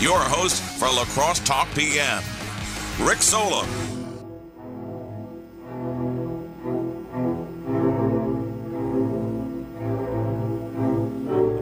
[0.00, 2.22] your host for La Crosse Talk PM,
[3.00, 3.68] Rick Solem.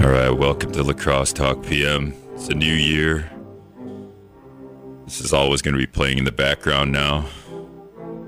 [0.00, 2.14] All right, welcome to La Crosse Talk PM.
[2.34, 3.28] It's a new year.
[5.04, 7.22] This is always going to be playing in the background now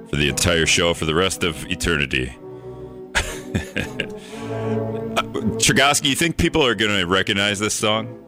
[0.08, 2.34] for the entire show for the rest of eternity.
[5.10, 5.22] Uh,
[5.58, 8.19] Chergosky, you think people are going to recognize this song?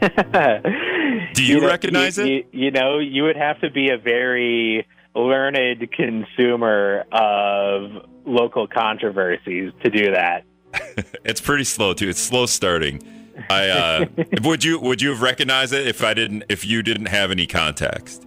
[1.34, 2.28] Do you, know, recognize you, it?
[2.28, 9.72] You, you know, you would have to be a very learned consumer of local controversies
[9.82, 10.44] to do that.
[11.24, 12.08] it's pretty slow too.
[12.08, 13.02] It's slow starting.
[13.50, 14.06] I uh,
[14.42, 17.46] would you would you have recognized it if I didn't if you didn't have any
[17.46, 18.26] context?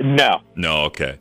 [0.00, 0.42] No.
[0.54, 1.18] No, okay.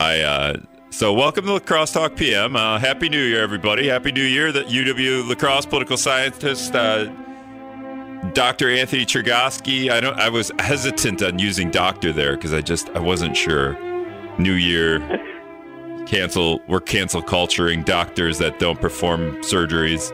[0.00, 0.56] I uh
[0.90, 2.56] so welcome to La Crosse Talk PM.
[2.56, 3.88] Uh, Happy New Year, everybody.
[3.88, 4.50] Happy New Year.
[4.50, 7.12] That UW La Crosse political scientist uh,
[8.32, 8.68] Dr.
[8.70, 9.90] Anthony Chergosky.
[9.90, 10.18] I don't.
[10.18, 13.76] I was hesitant on using doctor there because I just I wasn't sure.
[14.38, 15.00] New Year,
[16.06, 16.60] cancel.
[16.68, 20.12] We're cancel culturing doctors that don't perform surgeries.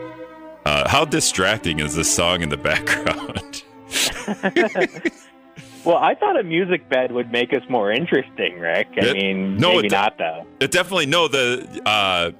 [0.65, 3.63] Uh, how distracting is this song in the background?
[5.85, 8.87] well, I thought a music bed would make us more interesting, Rick.
[8.99, 10.45] I It- mean, no, maybe it- not though.
[10.59, 12.31] It definitely no the uh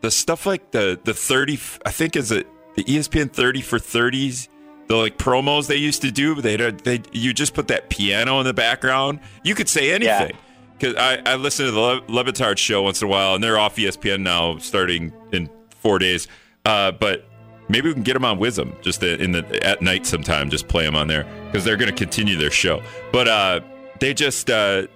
[0.00, 4.48] the stuff like the the 30 I think is it the ESPN 30 for 30s
[4.88, 8.46] the like promos they used to do they they you just put that piano in
[8.46, 10.36] the background you could say anything
[10.80, 13.58] cuz I I listen to the Le- Levitard show once in a while and they're
[13.58, 15.48] off ESPN now starting in
[15.82, 16.26] 4 days
[16.64, 17.28] uh but
[17.68, 20.84] maybe we can get them on WIZM just in the at night sometime just play
[20.84, 23.60] them on there cuz they're going to continue their show but uh
[24.00, 24.86] they just uh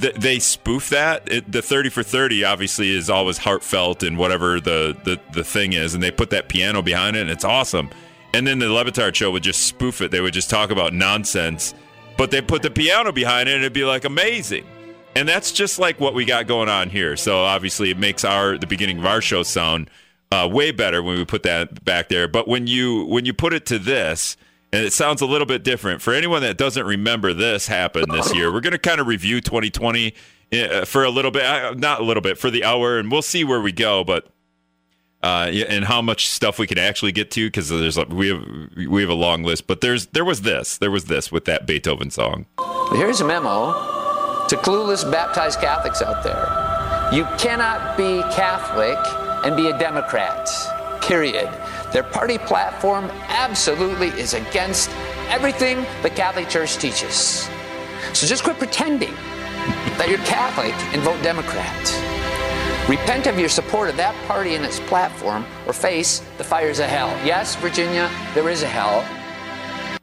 [0.00, 1.30] th- they spoof that.
[1.30, 5.74] It, the 30 for 30 obviously is always heartfelt and whatever the, the, the thing
[5.74, 5.94] is.
[5.94, 7.90] And they put that piano behind it and it's awesome.
[8.36, 10.10] And then the Le Batard show would just spoof it.
[10.10, 11.74] They would just talk about nonsense,
[12.18, 14.66] but they put the piano behind it and it'd be like amazing.
[15.14, 17.16] And that's just like what we got going on here.
[17.16, 19.88] So obviously it makes our the beginning of our show sound
[20.30, 22.28] uh, way better when we put that back there.
[22.28, 24.36] But when you when you put it to this,
[24.70, 28.34] and it sounds a little bit different for anyone that doesn't remember this happened this
[28.34, 28.52] year.
[28.52, 30.12] We're going to kind of review 2020
[30.52, 33.22] uh, for a little bit, uh, not a little bit, for the hour, and we'll
[33.22, 34.04] see where we go.
[34.04, 34.28] But
[35.22, 38.44] uh, and how much stuff we can actually get to because there's we have
[38.88, 39.66] we have a long list.
[39.66, 42.46] But there's there was this there was this with that Beethoven song.
[42.92, 43.72] Here's a memo
[44.48, 46.76] to clueless baptized Catholics out there.
[47.12, 48.98] You cannot be Catholic
[49.44, 50.48] and be a Democrat,
[51.02, 51.48] period.
[51.92, 54.90] Their party platform absolutely is against
[55.28, 57.48] everything the Catholic Church teaches.
[58.12, 59.14] So just quit pretending
[59.98, 62.15] that you're Catholic and vote Democrat.
[62.88, 66.86] Repent of your support of that party and its platform or face the fires of
[66.86, 67.08] hell.
[67.26, 69.00] Yes, Virginia, there is a hell.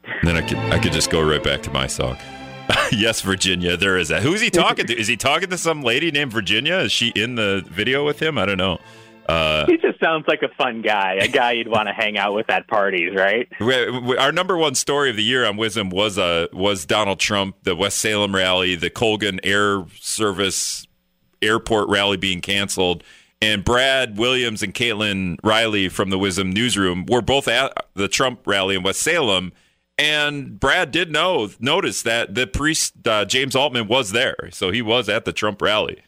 [0.04, 2.18] And then I could I could just go right back to my song.
[2.92, 4.20] yes, Virginia, there is a.
[4.20, 4.98] Who's he talking to?
[4.98, 6.76] Is he talking to some lady named Virginia?
[6.76, 8.36] Is she in the video with him?
[8.36, 8.78] I don't know.
[9.30, 12.34] Uh, He just sounds like a fun guy, a guy you'd want to hang out
[12.34, 13.48] with at parties, right?
[13.60, 17.18] we- we- our number one story of the year on WIZM was uh, was Donald
[17.18, 20.86] Trump, the West Salem rally, the Colgan Air Service
[21.46, 23.02] airport rally being canceled,
[23.40, 28.46] and Brad Williams and Caitlin Riley from the WIZM newsroom were both at the Trump
[28.46, 29.52] rally in West Salem.
[29.96, 34.82] And Brad did know notice that the priest uh, James Altman was there, so he
[34.82, 36.02] was at the Trump rally.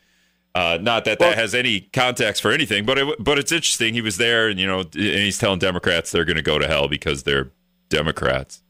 [0.57, 3.93] Uh, not that that has any context for anything, but it, but it's interesting.
[3.93, 6.67] He was there, and you know, and he's telling Democrats they're going to go to
[6.67, 7.51] hell because they're
[7.91, 8.63] Democrats.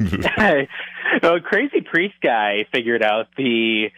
[0.00, 3.90] oh, crazy priest guy figured out the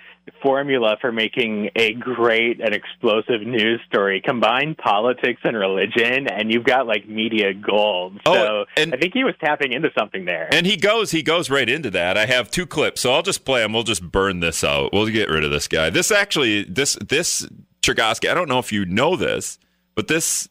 [0.43, 4.21] formula for making a great and explosive news story.
[4.21, 8.21] Combine politics and religion, and you've got like media gold.
[8.27, 10.49] Oh, So and- I think he was tapping into something there.
[10.53, 12.17] And he goes, he goes right into that.
[12.17, 13.73] I have two clips, so I'll just play them.
[13.73, 14.93] We'll just burn this out.
[14.93, 15.91] We'll get rid of this guy.
[15.91, 17.47] This actually, this this
[17.83, 18.31] Chergosky.
[18.31, 19.59] I don't know if you know this,
[19.95, 20.49] but this,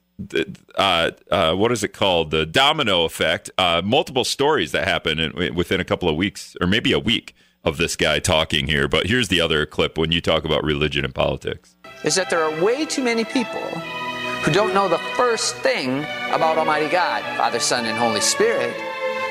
[0.75, 2.31] uh, uh, what is it called?
[2.31, 3.49] The domino effect.
[3.57, 7.35] Uh, multiple stories that happen in, within a couple of weeks, or maybe a week
[7.63, 8.87] of this guy talking here.
[8.87, 11.75] But here's the other clip when you talk about religion and politics.
[12.03, 13.61] is that there are way too many people
[14.41, 15.99] who don't know the first thing
[16.31, 18.73] about Almighty God, Father, Son, and Holy Spirit.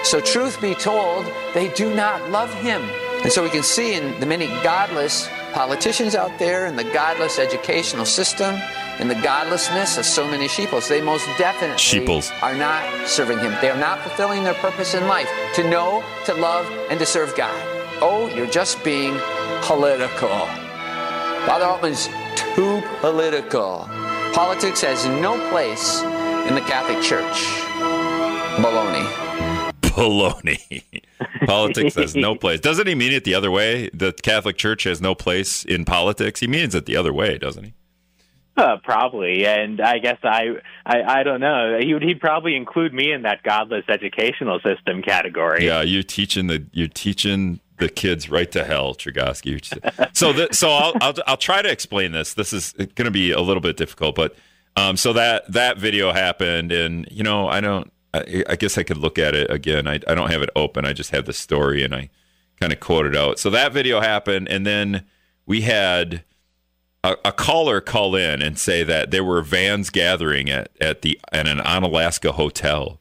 [0.04, 2.82] So, truth be told, they do not love Him.
[3.22, 7.38] And so we can see in the many godless politicians out there, in the godless
[7.38, 8.54] educational system,
[9.00, 12.30] in the godlessness of so many sheeples, they most definitely Sheeples.
[12.42, 13.56] are not serving Him.
[13.60, 17.34] They are not fulfilling their purpose in life to know, to love, and to serve
[17.34, 17.77] God.
[18.00, 19.18] Oh, you're just being
[19.62, 20.28] political.
[21.46, 23.88] Father Altman's too political.
[24.32, 26.02] Politics has no place
[26.48, 27.46] in the Catholic Church.
[28.62, 29.04] Baloney.
[29.82, 31.02] Baloney.
[31.46, 32.60] politics has no place.
[32.60, 33.90] Doesn't he mean it the other way?
[33.92, 36.38] The Catholic Church has no place in politics.
[36.38, 37.74] He means it the other way, doesn't he?
[38.56, 40.46] Uh, probably, and I guess I,
[40.84, 41.78] I I don't know.
[41.80, 45.66] He would he'd probably include me in that godless educational system category.
[45.66, 49.58] Yeah, you're teaching the you're teaching the kids right to hell, Chergosky.
[50.14, 52.34] So the, so I'll, I'll I'll try to explain this.
[52.34, 54.36] This is going to be a little bit difficult, but
[54.76, 57.92] um, so that that video happened, and you know I don't.
[58.14, 59.86] I, I guess I could look at it again.
[59.86, 60.84] I I don't have it open.
[60.84, 62.10] I just have the story, and I
[62.60, 63.38] kind of quoted out.
[63.38, 65.04] So that video happened, and then
[65.46, 66.22] we had
[67.04, 71.18] a, a, caller call in and say that there were vans gathering at, at the
[71.32, 73.00] at an Onalaska hotel,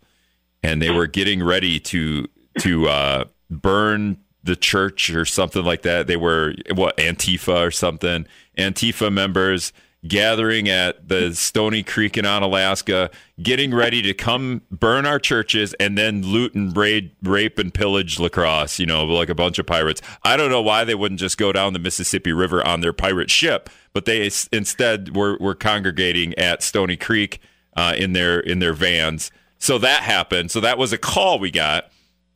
[0.63, 2.27] and they were getting ready to
[2.59, 6.07] to uh, burn the church or something like that.
[6.07, 8.25] They were what Antifa or something.
[8.57, 9.71] Antifa members
[10.07, 13.11] gathering at the Stony Creek in Onalaska,
[13.41, 18.19] getting ready to come burn our churches and then loot and raid, rape and pillage
[18.19, 20.01] La Crosse, you know, like a bunch of pirates.
[20.23, 23.29] I don't know why they wouldn't just go down the Mississippi River on their pirate
[23.29, 27.39] ship, but they instead were, were congregating at Stony Creek
[27.75, 29.31] uh, in their in their vans.
[29.59, 30.51] So that happened.
[30.51, 31.91] So that was a call we got.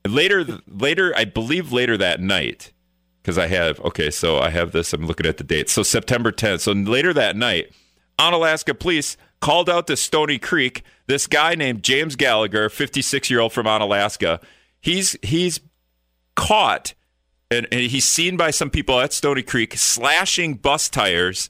[0.07, 2.71] Later, later, I believe later that night,
[3.21, 4.93] because I have okay, so I have this.
[4.93, 5.69] I'm looking at the date.
[5.69, 6.61] So September 10th.
[6.61, 7.71] So later that night,
[8.17, 10.83] Onalaska police called out to Stony Creek.
[11.07, 14.41] This guy named James Gallagher, 56 year old from Onalaska,
[14.79, 15.59] he's he's
[16.35, 16.93] caught
[17.51, 21.49] and, and he's seen by some people at Stony Creek slashing bus tires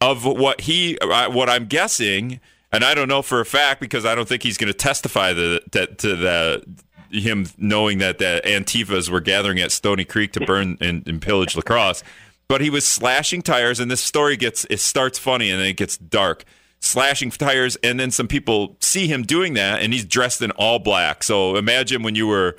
[0.00, 2.40] of what he uh, what I'm guessing.
[2.70, 5.34] And I don't know for a fact because I don't think he's going to testify
[5.34, 6.64] the, that, to the
[7.12, 11.54] him knowing that the Antifas were gathering at Stony Creek to burn and, and pillage
[11.54, 12.02] La Crosse.
[12.48, 15.76] But he was slashing tires, and this story gets it starts funny and then it
[15.76, 16.44] gets dark.
[16.80, 20.80] Slashing tires, and then some people see him doing that, and he's dressed in all
[20.80, 21.22] black.
[21.22, 22.56] So imagine when you were,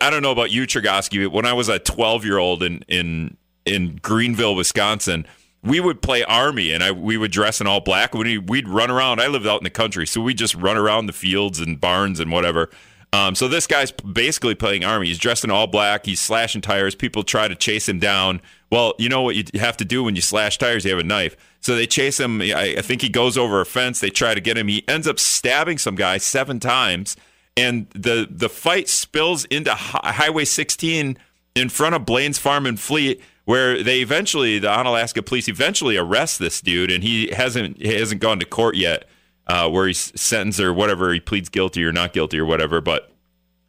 [0.00, 2.84] I don't know about you, Chergosky, but when I was a 12 year old in
[2.88, 3.36] in
[3.66, 5.26] in Greenville, Wisconsin,
[5.62, 8.14] we would play army and I we would dress in all black.
[8.14, 9.20] We'd, we'd run around.
[9.20, 12.20] I lived out in the country, so we just run around the fields and barns
[12.20, 12.70] and whatever.
[13.12, 15.06] Um, so this guy's basically playing army.
[15.06, 16.04] He's dressed in all black.
[16.04, 16.94] He's slashing tires.
[16.94, 18.42] People try to chase him down.
[18.70, 20.84] Well, you know what you have to do when you slash tires?
[20.84, 21.36] You have a knife.
[21.60, 22.42] So they chase him.
[22.42, 24.00] I, I think he goes over a fence.
[24.00, 24.68] They try to get him.
[24.68, 27.16] He ends up stabbing some guy seven times,
[27.56, 31.16] and the the fight spills into Highway 16
[31.54, 36.38] in front of Blaine's Farm and Fleet, where they eventually the Onalaska police eventually arrest
[36.38, 39.08] this dude, and he hasn't he hasn't gone to court yet
[39.48, 42.80] uh, where he's sentenced or whatever, he pleads guilty or not guilty or whatever.
[42.80, 43.12] But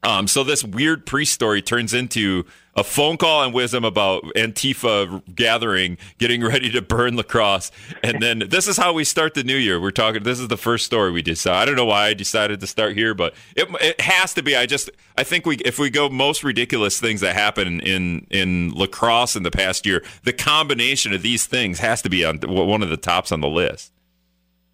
[0.01, 5.21] um, so this weird priest story turns into a phone call and WIZM about Antifa
[5.35, 7.71] gathering, getting ready to burn La Crosse,
[8.01, 9.79] and then this is how we start the new year.
[9.79, 10.23] We're talking.
[10.23, 11.37] This is the first story we did.
[11.37, 14.41] So I don't know why I decided to start here, but it, it has to
[14.41, 14.55] be.
[14.55, 18.71] I just I think we if we go most ridiculous things that happen in in
[18.73, 22.37] La Crosse in the past year, the combination of these things has to be on
[22.37, 23.91] one of the tops on the list.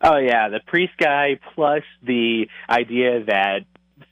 [0.01, 3.65] Oh yeah, the priest guy plus the idea that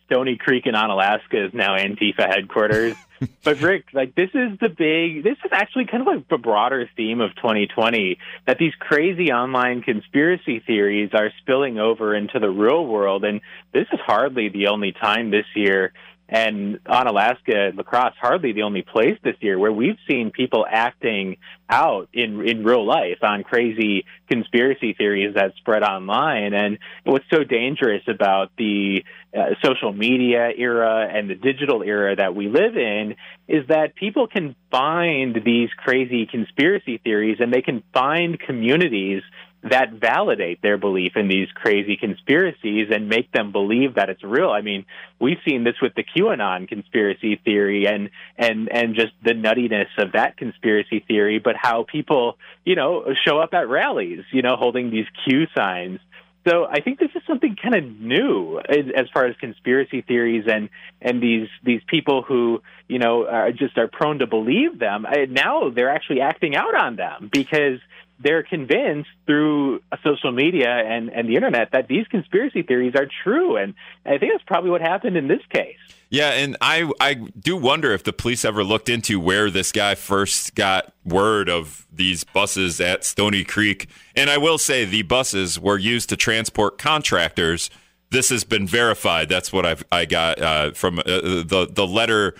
[0.05, 2.95] Stony Creek in Onalaska is now Antifa headquarters.
[3.43, 6.89] but Rick, like this is the big this is actually kind of like the broader
[6.95, 12.85] theme of 2020 that these crazy online conspiracy theories are spilling over into the real
[12.85, 13.41] world and
[13.73, 15.93] this is hardly the only time this year
[16.33, 21.37] and Onalaska, Crosse hardly the only place this year where we've seen people acting
[21.69, 26.55] out in in real life on crazy conspiracy theories that spread online.
[26.55, 29.03] And what's so dangerous about the
[29.37, 33.15] uh, social media era and the digital era that we live in
[33.47, 39.21] is that people can find these crazy conspiracy theories and they can find communities
[39.63, 44.49] that validate their belief in these crazy conspiracies and make them believe that it's real.
[44.49, 44.85] I mean,
[45.19, 50.13] we've seen this with the QAnon conspiracy theory and and and just the nuttiness of
[50.13, 54.91] that conspiracy theory, but how people, you know, show up at rallies, you know, holding
[54.91, 55.99] these Q signs.
[56.45, 60.67] So I think this is something kind of new as far as conspiracy theories and
[61.01, 65.05] and these these people who you know are just are prone to believe them.
[65.29, 67.79] Now they're actually acting out on them because
[68.19, 73.57] they're convinced through social media and, and the internet that these conspiracy theories are true.
[73.57, 73.73] And
[74.05, 75.77] I think that's probably what happened in this case.
[76.09, 79.95] Yeah, and I I do wonder if the police ever looked into where this guy
[79.95, 83.89] first got word of these buses at Stony Creek.
[84.15, 87.71] And I will say the buses were used to transport contractors.
[88.11, 89.27] This has been verified.
[89.27, 92.35] That's what I've I got uh, from uh, the the letter,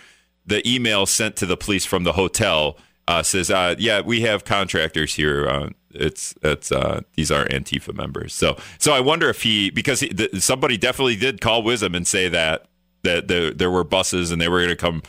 [0.46, 2.78] the email sent to the police from the hotel
[3.08, 5.48] uh, says, uh, "Yeah, we have contractors here.
[5.48, 10.00] Uh, it's it's uh, these are Antifa members." So so I wonder if he because
[10.00, 12.68] he, the, somebody definitely did call WIZM and say that
[13.04, 15.04] that there, there were buses and they were going to come,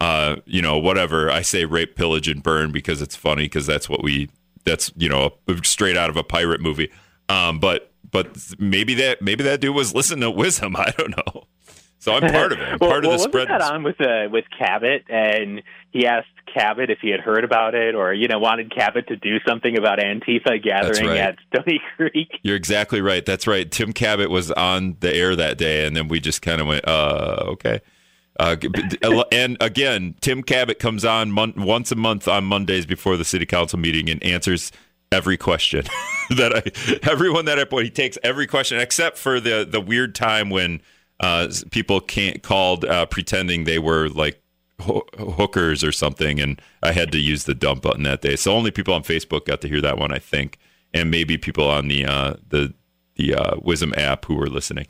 [0.00, 1.30] uh, you know, whatever.
[1.30, 4.28] I say rape, pillage, and burn because it's funny because that's what we
[4.64, 6.90] that's you know straight out of a pirate movie.
[7.28, 10.76] Um, but but maybe that maybe that dude was listening to WIZM.
[10.78, 11.46] I don't know.
[12.00, 12.64] So I'm part of it.
[12.64, 13.48] I'm well, part well, the spread.
[13.48, 17.74] that on with uh, with Kabat, and he asked Kabat if he had heard about
[17.74, 21.18] it, or you know, wanted Kabat to do something about Antifa gathering right.
[21.18, 22.28] at Stony Creek.
[22.42, 23.24] You're exactly right.
[23.26, 23.70] That's right.
[23.70, 26.86] Tim Kabat was on the air that day, and then we just kind of went,
[26.86, 27.80] uh, okay.
[28.38, 28.56] Uh,
[29.32, 33.46] and again, Tim Kabat comes on mon- once a month on Mondays before the city
[33.46, 34.70] council meeting and answers
[35.10, 35.84] every question
[36.30, 40.14] that I, everyone that I put, he takes every question except for the the weird
[40.14, 40.80] time when
[41.20, 44.40] uh, people can't called uh, pretending they were like
[44.80, 48.36] ho- hookers or something, and I had to use the dump button that day.
[48.36, 50.58] So only people on Facebook got to hear that one, I think,
[50.94, 52.74] and maybe people on the uh, the
[53.16, 54.86] the uh, WIZM app who were listening.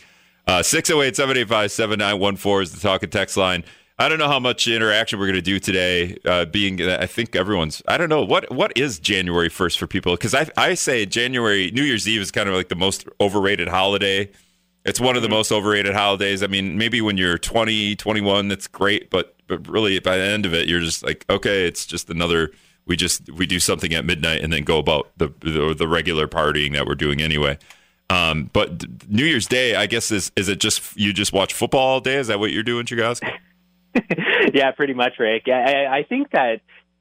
[0.47, 3.65] Uh, 608 785 7914 is the talk and text line.
[4.01, 6.17] I don't know how much interaction we're going to do today.
[6.25, 7.83] Uh, being, I think everyone's.
[7.89, 11.71] I don't know what what is January first for people because I I say January
[11.73, 14.31] New Year's Eve is kind of like the most overrated holiday.
[14.89, 16.43] It's one of the most overrated holidays.
[16.43, 20.47] I mean, maybe when you're 20, 21, that's great, but but really by the end
[20.47, 22.51] of it, you're just like, okay, it's just another.
[22.87, 26.27] We just we do something at midnight and then go about the the, the regular
[26.27, 27.59] partying that we're doing anyway.
[28.11, 31.87] Um, but New Year's Day, I guess is is it just you just watch football
[31.87, 32.17] all day?
[32.17, 33.31] Is that what you're doing, Chergosky?
[34.55, 35.49] yeah, pretty much, Rick.
[35.49, 36.61] I, I think that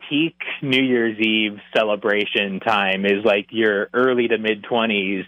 [0.09, 5.25] peak New Year's Eve celebration time is like your early to mid twenties.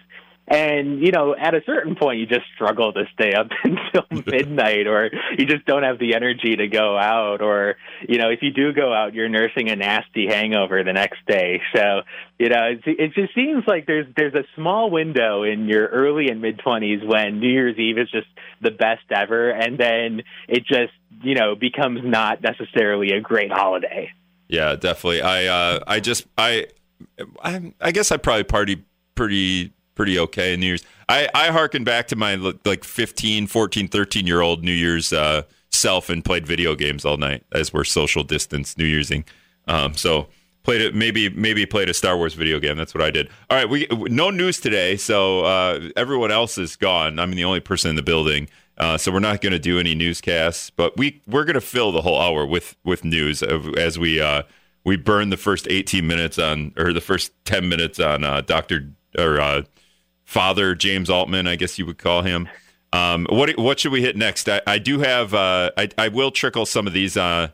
[0.50, 4.88] And, you know, at a certain point, you just struggle to stay up until midnight,
[4.88, 7.42] or you just don't have the energy to go out.
[7.42, 7.76] Or,
[8.08, 11.62] you know, if you do go out, you're nursing a nasty hangover the next day.
[11.76, 12.02] So,
[12.40, 16.30] you know, it, it just seems like there's there's a small window in your early
[16.30, 18.28] and mid 20s when New Year's Eve is just
[18.60, 19.52] the best ever.
[19.52, 24.12] And then it just, you know, becomes not necessarily a great holiday.
[24.48, 25.22] Yeah, definitely.
[25.22, 26.66] I uh, I just I,
[27.44, 30.86] I I guess I probably party pretty pretty okay in New Year's.
[31.10, 35.42] I, I harken back to my like 15, 14, 13 year old New Year's uh,
[35.72, 39.26] self and played video games all night as we're social distance New Year'sing.
[39.68, 40.30] Um, so
[40.64, 42.78] played it maybe maybe played a Star Wars video game.
[42.78, 43.28] That's what I did.
[43.50, 47.20] All right, we no news today, so uh, everyone else is gone.
[47.20, 48.48] I'm the only person in the building.
[48.78, 51.92] Uh, so we're not going to do any newscasts, but we we're going to fill
[51.92, 54.44] the whole hour with with news as we uh,
[54.86, 58.94] we burn the first 18 minutes on or the first 10 minutes on uh, Doctor
[59.18, 59.64] or uh,
[60.30, 62.48] Father James Altman, I guess you would call him.
[62.94, 64.48] Um, what what should we hit next?
[64.48, 67.18] I, I do have uh, I I will trickle some of these.
[67.18, 67.48] Uh,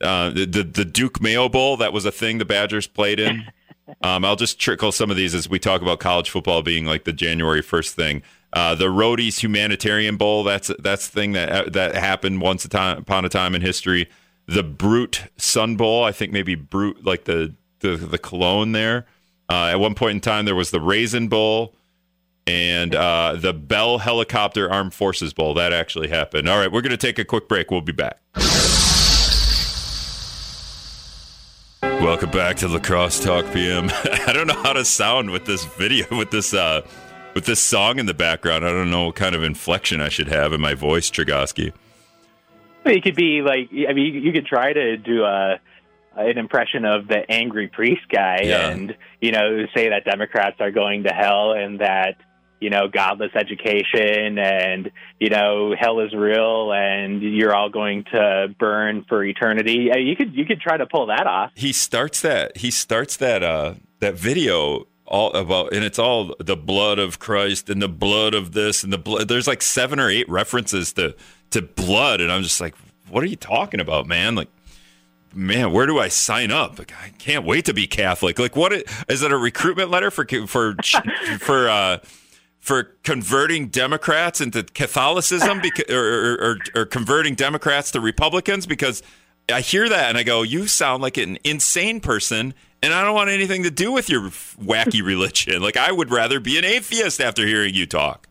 [0.00, 3.44] uh, the, the the Duke Mayo Bowl that was a thing the Badgers played in.
[4.02, 7.04] Um, I'll just trickle some of these as we talk about college football being like
[7.04, 8.20] the January first thing.
[8.52, 12.98] Uh, the Roady's Humanitarian Bowl that's that's the thing that that happened once a time,
[12.98, 14.08] upon a time in history.
[14.46, 19.06] The Brut Sun Bowl, I think maybe Brute like the the the cologne there.
[19.48, 21.76] Uh, at one point in time, there was the Raisin Bowl
[22.46, 25.54] and uh, the Bell Helicopter Armed Forces Bowl.
[25.54, 26.48] That actually happened.
[26.48, 27.70] All right, we're going to take a quick break.
[27.70, 28.18] We'll be back.
[31.82, 33.90] Welcome back to La Crosse Talk PM.
[34.26, 36.82] I don't know how to sound with this video, with this uh,
[37.34, 38.64] with this song in the background.
[38.64, 41.72] I don't know what kind of inflection I should have in my voice, Chergosky.
[42.84, 45.58] It could be like, I mean, you could try to do a
[46.16, 48.70] an impression of the angry priest guy, Yeah.
[48.70, 52.16] and you know, say that Democrats are going to hell and that
[52.60, 58.54] you know godless education and you know hell is real and you're all going to
[58.58, 59.90] burn for eternity.
[59.92, 61.50] Uh, You could you could try to pull that off.
[61.54, 66.56] he starts that he starts that uh that video all about and it's all the
[66.56, 70.10] blood of Christ and the blood of this and the blood there's like seven or
[70.10, 71.14] eight references to
[71.50, 72.74] to blood and I'm just like
[73.08, 74.48] what are you talking about man like
[75.34, 78.72] man where do I sign up like, I can't wait to be Catholic like what
[78.72, 80.74] it, is it a recruitment letter for for
[81.38, 81.98] for uh
[82.66, 89.04] for converting Democrats into Catholicism or, or, or, or converting Democrats to Republicans because
[89.48, 93.14] I hear that and I go, you sound like an insane person and I don't
[93.14, 95.62] want anything to do with your wacky religion.
[95.62, 98.26] Like I would rather be an atheist after hearing you talk.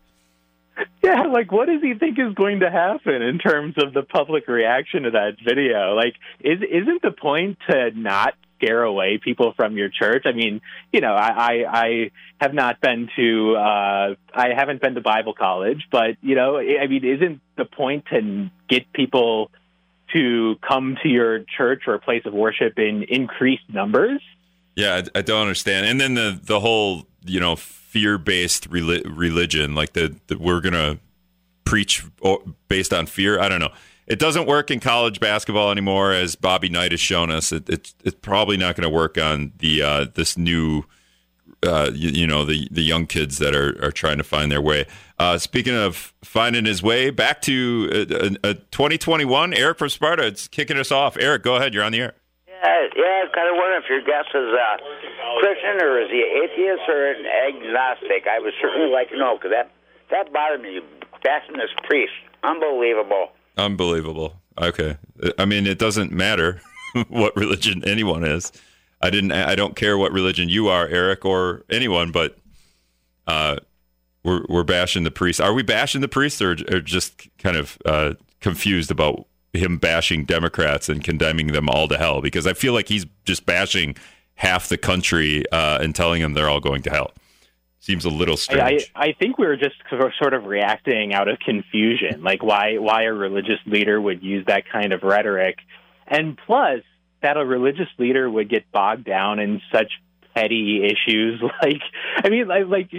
[1.01, 4.49] Yeah, like what does he think is going to happen in terms of the public
[4.49, 5.95] reaction to that video?
[5.95, 10.23] Like, is isn't the point to not scare away people from your church?
[10.25, 14.95] I mean, you know, I I, I have not been to uh, I haven't been
[14.95, 19.51] to Bible college, but you know, I mean, isn't the point to get people
[20.13, 24.21] to come to your church or place of worship in increased numbers?
[24.75, 25.85] Yeah, I, I don't understand.
[25.85, 30.61] And then the the whole you know fear based reli- religion, like the, the we're
[30.61, 30.99] gonna
[31.63, 32.05] preach
[32.67, 33.39] based on fear.
[33.39, 33.71] I don't know.
[34.07, 37.51] It doesn't work in college basketball anymore, as Bobby Knight has shown us.
[37.51, 40.83] It, it's it's probably not going to work on the uh, this new,
[41.63, 44.61] uh, you, you, know, the the young kids that are are trying to find their
[44.61, 44.85] way.
[45.17, 48.05] Uh, speaking of finding his way back to
[48.43, 51.17] uh, uh, 2021, Eric from Sparta, it's kicking us off.
[51.17, 51.73] Eric, go ahead.
[51.73, 52.13] You're on the air.
[52.47, 53.03] Yeah, yeah.
[53.03, 56.45] I was kind of wondering if your guest is uh, Christian or is he an
[56.45, 58.27] atheist or an agnostic.
[58.29, 59.71] I would certainly like to know because that
[60.11, 60.81] that bothered me.
[61.25, 63.33] This priest, unbelievable.
[63.57, 64.41] Unbelievable.
[64.57, 64.97] Okay,
[65.37, 66.61] I mean it doesn't matter
[67.09, 68.51] what religion anyone is.
[69.01, 69.31] I didn't.
[69.33, 72.37] I don't care what religion you are, Eric, or anyone, but
[73.27, 73.57] uh,
[74.23, 75.41] we're we're bashing the priest.
[75.41, 80.25] Are we bashing the priest, or, or just kind of uh, confused about him bashing
[80.25, 82.21] Democrats and condemning them all to hell?
[82.21, 83.95] Because I feel like he's just bashing
[84.35, 87.11] half the country uh, and telling them they're all going to hell.
[87.85, 88.91] Seems a little strange.
[88.95, 89.75] I, I, think we were just
[90.17, 94.63] sort of reacting out of confusion, like why why a religious leader would use that
[94.67, 95.59] kind of rhetoric,
[96.07, 96.81] and plus
[97.21, 99.91] that a religious leader would get bogged down in such
[100.33, 101.39] petty issues.
[101.61, 101.81] Like,
[102.23, 102.91] I mean, like, like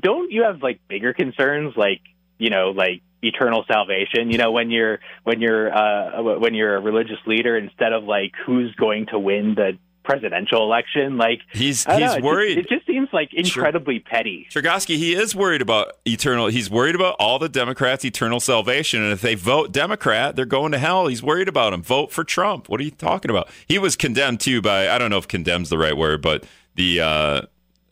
[0.00, 2.00] don't you have like bigger concerns, like
[2.38, 6.80] you know, like eternal salvation you know when you're when you're uh when you're a
[6.80, 9.76] religious leader instead of like who's going to win the
[10.08, 11.18] presidential election.
[11.18, 12.52] Like he's he's know, worried.
[12.52, 14.48] It just, it just, seems like incredibly petty.
[14.50, 16.46] Chergosky, he is worried about eternal.
[16.46, 20.72] He's worried about all the Democrats' eternal salvation, and if they vote Democrat, they're going
[20.72, 21.08] to hell.
[21.08, 21.82] He's worried about them.
[21.82, 22.70] Vote for Trump.
[22.70, 23.48] What are you talking about?
[23.66, 26.44] He was condemned too by I don't know if condemns the right word, but
[26.76, 27.42] the uh,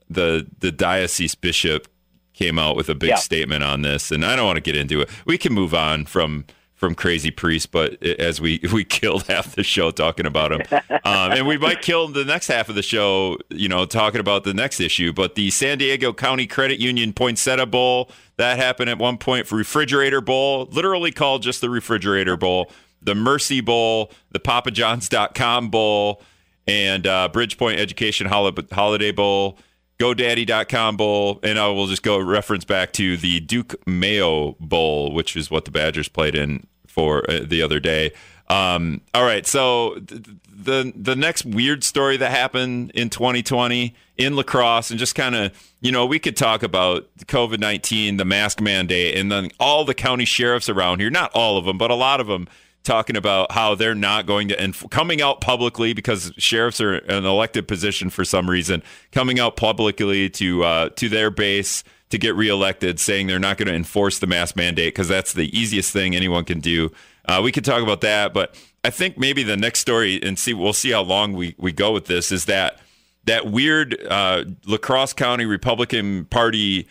[0.08, 1.87] the the diocese bishop
[2.32, 3.16] came out with a big yeah.
[3.16, 5.11] statement on this, and I don't want to get into it.
[5.26, 6.46] We can move on from
[6.76, 10.62] from Crazy Priest, but as we we killed half the show talking about him,
[11.04, 14.45] um, and we might kill the next half of the show, you know, talking about
[14.45, 15.12] the next issue.
[15.12, 19.47] But the San Diego County Credit Union Poinsettia Bowl that happened at one point.
[19.47, 22.71] For Refrigerator Bowl, literally called just the Refrigerator Bowl,
[23.02, 26.23] the Mercy Bowl, the PapaJohns.com Bowl,
[26.66, 29.59] and uh, Bridgepoint Education Holiday Bowl.
[29.98, 35.37] GoDaddy.com Bowl, and I will just go reference back to the Duke Mayo Bowl, which
[35.37, 38.12] is what the Badgers played in for uh, the other day.
[38.48, 44.37] Um, all right, so th- the the next weird story that happened in 2020 in
[44.37, 48.24] La Crosse, and just kind of you know we could talk about COVID 19, the
[48.24, 51.11] mask mandate, and then all the county sheriffs around here.
[51.11, 52.48] Not all of them, but a lot of them
[52.87, 57.25] talking about how they're not going to and coming out publicly because sheriffs are an
[57.25, 62.35] elected position for some reason coming out publicly to uh, to their base to get
[62.37, 66.14] reelected saying they're not going to enforce the mask mandate because that's the easiest thing
[66.14, 66.90] anyone can do.
[67.25, 70.55] Uh, we could talk about that but i think maybe the next story and see
[70.55, 72.79] we'll see how long we, we go with this is that
[73.25, 76.87] that weird uh, La Crosse county republican party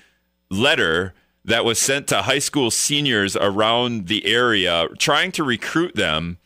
[0.50, 1.14] letter
[1.46, 6.38] that was sent to high school seniors around the area, trying to recruit them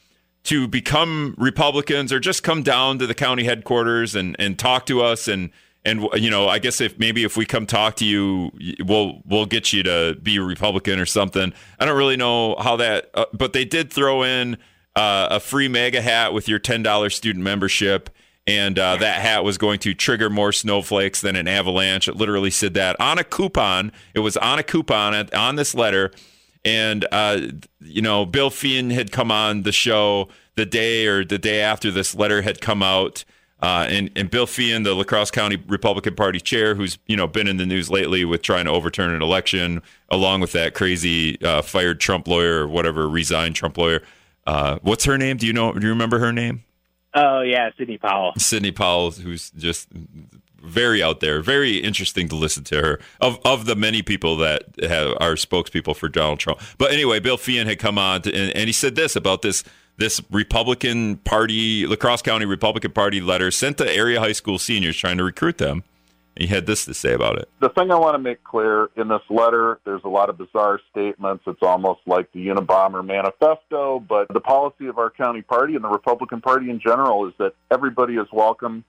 [0.43, 5.01] to become Republicans or just come down to the county headquarters and, and talk to
[5.01, 5.49] us and
[5.85, 8.51] and you know I guess if maybe if we come talk to you
[8.83, 11.53] we'll we'll get you to be a Republican or something.
[11.79, 14.57] I don't really know how that, uh, but they did throw in
[14.95, 18.09] uh, a free MAGA hat with your ten dollars student membership
[18.49, 22.07] and uh, that hat was going to trigger more snowflakes than an avalanche.
[22.07, 23.91] It literally said that on a coupon.
[24.15, 26.11] It was on a coupon on this letter,
[26.65, 27.41] and uh,
[27.79, 31.91] you know, Bill Feehan had come on the show the day or the day after
[31.91, 33.23] this letter had come out.
[33.61, 37.27] Uh, and, and Bill Feehan, the La Crosse County Republican Party chair, who's you know
[37.27, 41.39] been in the news lately with trying to overturn an election, along with that crazy
[41.43, 44.01] uh, fired Trump lawyer or whatever resigned Trump lawyer.
[44.47, 45.37] Uh, what's her name?
[45.37, 45.71] Do you know?
[45.73, 46.63] Do you remember her name?
[47.13, 48.33] Oh yeah, Sidney Powell.
[48.37, 49.87] Sidney Powell, who's just
[50.61, 52.99] very out there, very interesting to listen to her.
[53.19, 56.59] Of of the many people that have, are spokespeople for Donald Trump.
[56.77, 59.63] But anyway, Bill Feehan had come on to, and, and he said this about this
[59.97, 64.97] this Republican Party, La Crosse County Republican Party letter sent to area high school seniors
[64.97, 65.83] trying to recruit them.
[66.35, 67.49] He had this to say about it.
[67.59, 70.79] The thing I want to make clear in this letter, there's a lot of bizarre
[70.89, 71.43] statements.
[71.47, 75.89] It's almost like the Unabomber manifesto, but the policy of our county party and the
[75.89, 78.85] Republican Party in general is that everybody is welcome.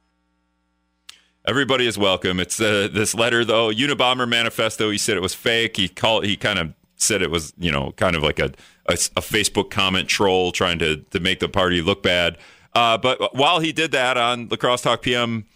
[1.44, 2.38] Everybody is welcome.
[2.38, 3.70] It's uh, this letter, though.
[3.70, 4.90] Unabomber manifesto.
[4.90, 5.76] He said it was fake.
[5.76, 6.24] He called.
[6.24, 8.52] He kind of said it was, you know, kind of like a,
[8.86, 12.36] a, a Facebook comment troll trying to to make the party look bad.
[12.74, 15.46] Uh, but while he did that on La Crosse Talk PM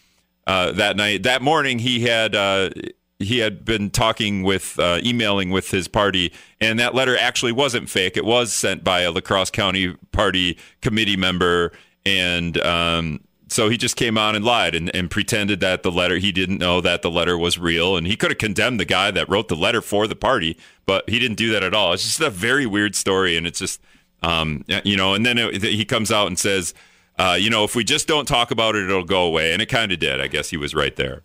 [0.47, 1.23] uh, that night.
[1.23, 2.71] That morning, he had uh,
[3.19, 7.89] he had been talking with uh, emailing with his party, and that letter actually wasn't
[7.89, 8.17] fake.
[8.17, 11.73] It was sent by a La Crosse County Party committee member,
[12.05, 16.19] and um, so he just came on and lied and, and pretended that the letter
[16.19, 19.11] he didn't know that the letter was real, and he could have condemned the guy
[19.11, 21.93] that wrote the letter for the party, but he didn't do that at all.
[21.93, 23.81] It's just a very weird story, and it's just
[24.25, 26.73] um, you know, and then it, he comes out and says,
[27.19, 29.67] uh, you know, if we just don't talk about it, it'll go away, and it
[29.67, 30.21] kind of did.
[30.21, 31.23] I guess he was right there.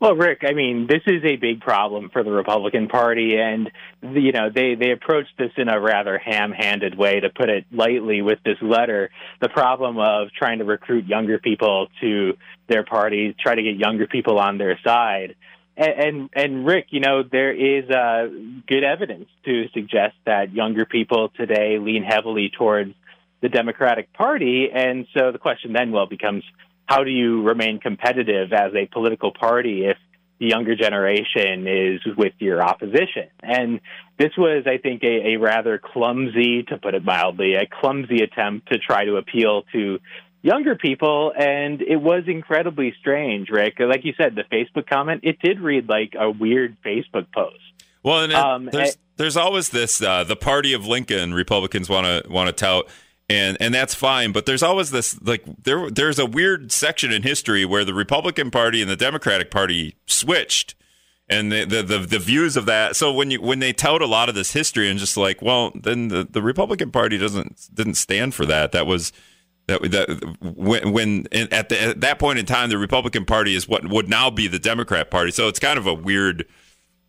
[0.00, 3.70] Well, Rick, I mean, this is a big problem for the Republican Party, and
[4.02, 8.22] you know they they approached this in a rather ham-handed way, to put it lightly,
[8.22, 9.10] with this letter.
[9.42, 14.06] The problem of trying to recruit younger people to their party, try to get younger
[14.06, 15.36] people on their side,
[15.76, 18.28] and and, and Rick, you know, there is uh,
[18.66, 22.94] good evidence to suggest that younger people today lean heavily towards
[23.40, 26.44] the Democratic Party, and so the question then well becomes
[26.86, 29.96] how do you remain competitive as a political party if
[30.40, 33.28] the younger generation is with your opposition?
[33.42, 33.80] And
[34.18, 38.72] this was, I think, a, a rather clumsy, to put it mildly, a clumsy attempt
[38.72, 40.00] to try to appeal to
[40.42, 43.74] younger people, and it was incredibly strange, Rick.
[43.78, 47.60] Like you said, the Facebook comment, it did read like a weird Facebook post.
[48.02, 52.06] Well, and it, um, there's, there's always this uh, the party of Lincoln Republicans want
[52.06, 52.88] to want to tout
[53.30, 57.22] and and that's fine but there's always this like there there's a weird section in
[57.22, 60.74] history where the Republican Party and the Democratic Party switched
[61.28, 64.06] and the, the the, the views of that so when you when they tout a
[64.06, 67.94] lot of this history and just like well then the, the Republican Party doesn't didn't
[67.94, 68.72] stand for that.
[68.72, 69.12] That was
[69.68, 73.68] that that when, when at, the, at that point in time the Republican Party is
[73.68, 76.46] what would now be the Democrat Party so it's kind of a weird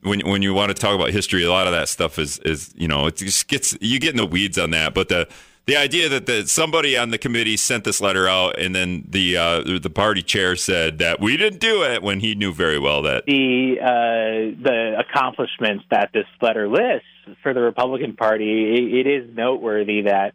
[0.04, 2.72] when when you want to talk about history a lot of that stuff is is
[2.76, 5.28] you know it just gets you get in the weeds on that but the
[5.66, 9.38] the idea that the, somebody on the committee sent this letter out and then the
[9.38, 13.02] uh, the party chair said that we didn't do it when he knew very well
[13.04, 17.08] that the uh, the accomplishments that this letter lists
[17.44, 20.34] for the Republican Party it, it is noteworthy that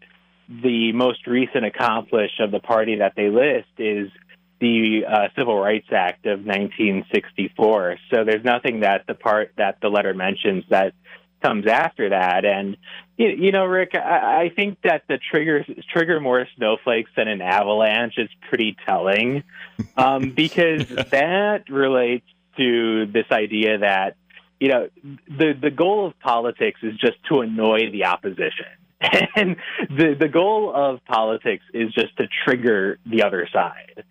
[0.49, 4.11] the most recent accomplishment of the party that they list is
[4.61, 7.99] the uh, Civil Rights Act of 1964.
[8.11, 10.95] So there's nothing that the part that the letter mentions that
[11.42, 12.44] comes after that.
[12.44, 12.77] And
[13.16, 18.14] you, know, Rick, I, I think that the trigger trigger more snowflakes than an avalanche
[18.18, 19.42] is pretty telling,
[19.96, 24.16] um, because that relates to this idea that
[24.61, 24.88] you know
[25.29, 28.66] the the goal of politics is just to annoy the opposition.
[29.37, 29.57] And
[29.90, 34.05] the the goal of politics is just to trigger the other side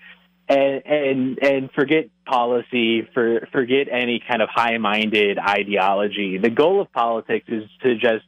[0.48, 6.38] and and and forget policy, for forget any kind of high-minded ideology.
[6.38, 8.26] The goal of politics is to just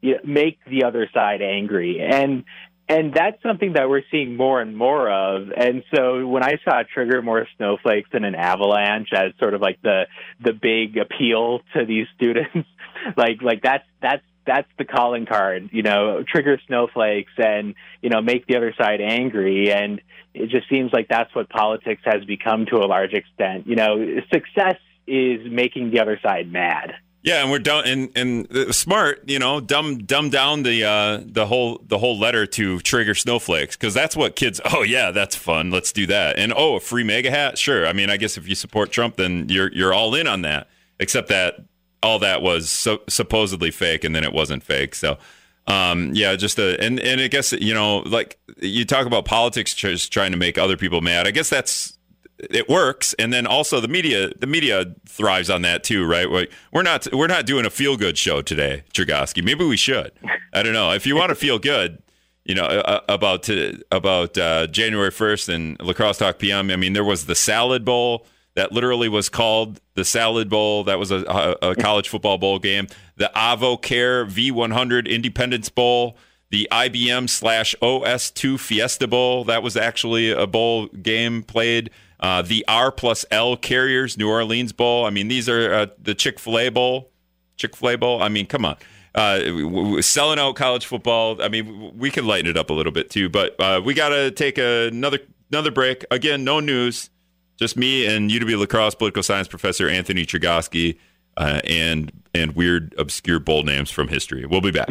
[0.00, 2.44] you know, make the other side angry, and
[2.88, 5.48] and that's something that we're seeing more and more of.
[5.56, 9.82] And so when I saw trigger more snowflakes than an avalanche as sort of like
[9.82, 10.06] the
[10.40, 12.68] the big appeal to these students,
[13.16, 18.20] like like that's that's that's the calling card, you know, trigger snowflakes and, you know,
[18.20, 19.72] make the other side angry.
[19.72, 20.00] And
[20.34, 23.66] it just seems like that's what politics has become to a large extent.
[23.66, 26.94] You know, success is making the other side mad.
[27.22, 31.46] Yeah, and we're dumb and and smart, you know, dumb dumb down the uh, the
[31.46, 34.60] whole the whole letter to trigger snowflakes because that's what kids.
[34.72, 35.72] Oh yeah, that's fun.
[35.72, 36.38] Let's do that.
[36.38, 37.84] And oh, a free MAGA hat, sure.
[37.84, 40.68] I mean, I guess if you support Trump, then you're you're all in on that.
[41.00, 41.64] Except that
[42.06, 44.94] all that was so, supposedly fake, and then it wasn't fake.
[44.94, 45.18] So,
[45.66, 49.74] um, yeah, just a and and I guess you know, like you talk about politics,
[49.74, 51.26] just trying to make other people mad.
[51.26, 51.98] I guess that's
[52.38, 56.30] it works, and then also the media, the media thrives on that too, right?
[56.72, 59.42] We're not we're not doing a feel good show today, Chergosky.
[59.42, 60.12] Maybe we should.
[60.52, 60.92] I don't know.
[60.92, 62.02] If you want to feel good,
[62.44, 63.48] you know about
[63.90, 66.70] about uh, January first and La Crosse talk PM.
[66.70, 70.82] I mean, there was the salad bowl that literally was called the Salad Bowl.
[70.84, 72.88] That was a, a, college football bowl game.
[73.16, 76.16] The AdvoCare V100 Independence Bowl.
[76.50, 79.44] The IBM slash OS2 Fiesta Bowl.
[79.44, 81.90] That was actually a bowl game played.
[82.18, 85.04] Uh, the R plus L Carriers New Orleans Bowl.
[85.04, 87.10] I mean, these are uh, the Chick fil A Bowl.
[87.56, 88.22] Chick fil A Bowl.
[88.22, 88.76] I mean, come on.
[89.14, 91.42] Uh, selling out college football.
[91.42, 94.10] I mean, we can lighten it up a little bit too, but uh, we got
[94.10, 95.18] to take another
[95.50, 96.06] another break.
[96.10, 97.10] Again, no news.
[97.56, 100.98] Just me and UW La Crosse political science professor Anthony Chergosky
[101.38, 104.44] uh, and and weird obscure bowl names from history.
[104.44, 104.88] We'll be back.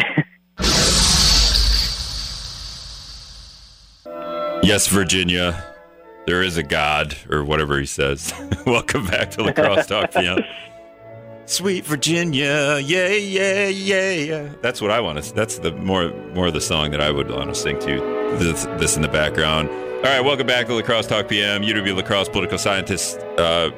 [4.63, 5.63] yes, Virginia,
[6.25, 8.33] there is a God or whatever he says.
[8.65, 10.39] Welcome back to La Crosse Talk PM.
[11.47, 14.49] Sweet Virginia, yeah, yeah, yeah, yeah.
[14.63, 15.33] That's what I want to.
[15.35, 17.99] That's the more more of the song that I would want to sing to.
[18.39, 19.69] This, this in the background.
[20.05, 21.63] All right, welcome back to La Crosse Talk PM.
[21.63, 23.71] UW La Crosse political scientist uh,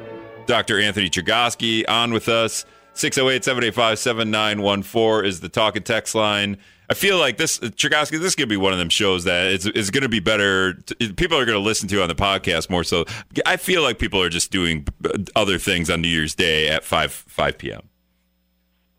[0.45, 0.77] Dr.
[0.77, 2.65] Anthony Chergosky on with us.
[2.95, 6.57] 608 785 7914 is the talk and text line.
[6.89, 9.89] I feel like this, Chergosky, this to be one of them shows that it's, it's
[9.89, 10.73] going to be better.
[11.15, 13.05] People are going to listen to on the podcast more so.
[13.45, 14.85] I feel like people are just doing
[15.33, 17.83] other things on New Year's Day at 5, 5 p.m.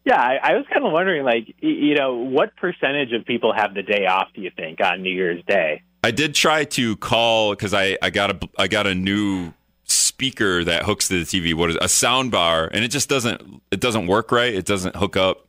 [0.06, 3.74] Yeah, I, I was kind of wondering, like, you know, what percentage of people have
[3.74, 4.28] the day off?
[4.34, 5.82] Do you think on New Year's Day?
[6.04, 9.52] I did try to call because I, I got a I got a new
[9.84, 11.54] speaker that hooks to the TV.
[11.54, 11.82] What is it?
[11.84, 14.54] a sound bar, and it just doesn't it doesn't work right.
[14.54, 15.46] It doesn't hook up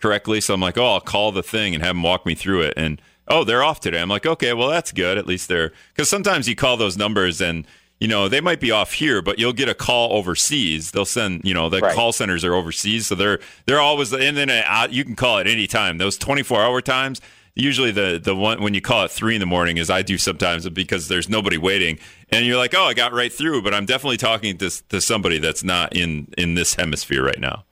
[0.00, 0.40] correctly.
[0.40, 2.74] So I'm like, oh, I'll call the thing and have them walk me through it.
[2.76, 4.00] And oh, they're off today.
[4.00, 5.18] I'm like, okay, well that's good.
[5.18, 7.66] At least they're because sometimes you call those numbers and
[8.00, 10.92] you know they might be off here, but you'll get a call overseas.
[10.92, 11.94] They'll send you know the Right.
[11.94, 15.38] call centers are overseas, so they're they're always in and then uh, you can call
[15.38, 15.98] at any time.
[15.98, 17.20] Those 24 hour times.
[17.60, 20.16] Usually the the one when you call at three in the morning is I do
[20.16, 21.98] sometimes because there's nobody waiting
[22.30, 25.40] and you're like oh I got right through but I'm definitely talking to to somebody
[25.40, 27.64] that's not in in this hemisphere right now.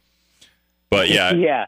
[0.91, 1.67] But yeah, yeah.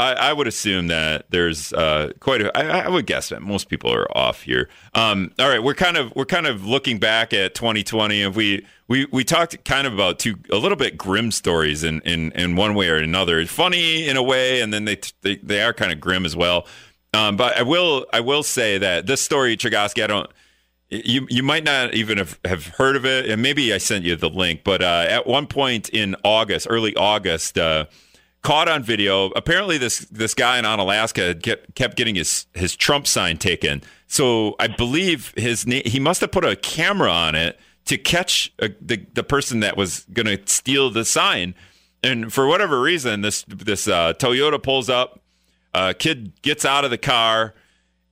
[0.00, 2.56] I, I would assume that there's uh, quite a.
[2.56, 4.68] I, I would guess that most people are off here.
[4.94, 8.64] Um, all right, we're kind of we're kind of looking back at 2020, and we
[8.86, 12.54] we we talked kind of about two a little bit grim stories in in, in
[12.54, 13.44] one way or another.
[13.46, 16.64] Funny in a way, and then they they, they are kind of grim as well.
[17.14, 20.30] Um, but I will I will say that this story, Chergosky, I don't.
[20.90, 24.16] You you might not even have, have heard of it, and maybe I sent you
[24.16, 24.62] the link.
[24.64, 27.86] But uh, at one point in August, early August, uh,
[28.42, 29.26] caught on video.
[29.30, 33.82] Apparently, this this guy in Alaska kept kept getting his his Trump sign taken.
[34.06, 35.82] So I believe his name.
[35.84, 39.76] He must have put a camera on it to catch uh, the the person that
[39.76, 41.54] was going to steal the sign.
[42.02, 45.20] And for whatever reason, this this uh, Toyota pulls up.
[45.78, 47.54] Uh, kid gets out of the car.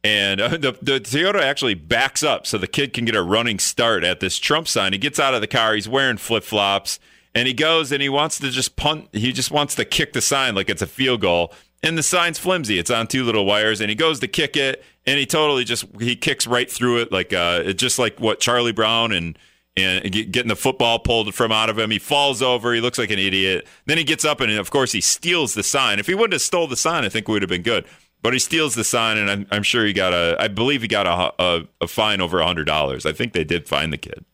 [0.04, 3.58] And uh, the, the Toyota actually backs up so the kid can get a running
[3.58, 4.92] start at this Trump sign.
[4.92, 5.74] He gets out of the car.
[5.74, 7.00] He's wearing flip flops
[7.34, 9.08] and he goes and he wants to just punt.
[9.12, 11.52] He just wants to kick the sign like it's a field goal.
[11.82, 12.78] And the sign's flimsy.
[12.78, 13.80] It's on two little wires.
[13.80, 17.10] And he goes to kick it and he totally just he kicks right through it
[17.10, 19.36] like uh, just like what Charlie Brown and
[19.76, 21.90] and getting the football pulled from out of him.
[21.90, 22.72] He falls over.
[22.72, 23.66] He looks like an idiot.
[23.84, 25.98] Then he gets up and of course he steals the sign.
[25.98, 27.86] If he wouldn't have stole the sign, I think it would have been good.
[28.22, 30.36] But he steals the sign, and I'm, I'm sure he got a.
[30.40, 33.06] I believe he got a a, a fine over hundred dollars.
[33.06, 34.24] I think they did fine the kid.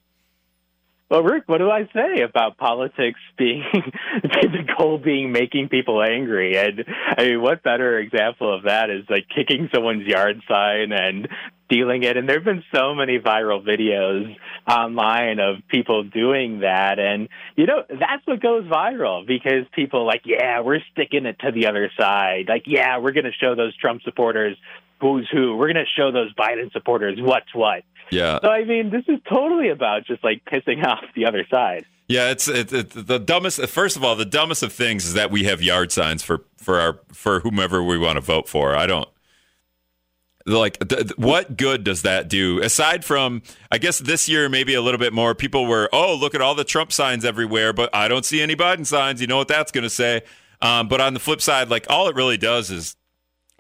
[1.11, 3.63] Well, Rick, what do I say about politics being
[4.23, 6.57] the goal being making people angry?
[6.57, 6.87] And
[7.19, 11.29] I mean, what better example of that is like kicking someone's yard sign and
[11.73, 12.17] stealing it?
[12.17, 14.37] And there have been so many viral videos
[14.69, 16.99] online of people doing that.
[16.99, 21.53] And, you know, that's what goes viral because people like, yeah, we're sticking it to
[21.53, 22.47] the other side.
[22.49, 24.57] Like, yeah, we're going to show those Trump supporters
[25.01, 25.57] who's who.
[25.57, 27.83] We're going to show those Biden supporters what's what.
[28.11, 31.87] Yeah, So I mean, this is totally about just like pissing off the other side.
[32.09, 32.31] yeah.
[32.31, 33.67] It's it, it, the dumbest.
[33.69, 36.79] First of all, the dumbest of things is that we have yard signs for for
[36.79, 38.77] our for whomever we want to vote for.
[38.77, 39.09] I don't
[40.47, 42.61] like th- th- what good does that do?
[42.61, 46.35] Aside from i guess this year maybe a little bit more people were oh look
[46.35, 49.21] at all the trump signs everywhere but i don't see any biden signs.
[49.21, 50.23] You know what that's going to say?
[50.61, 52.97] Um, but on the flip side like all it really does is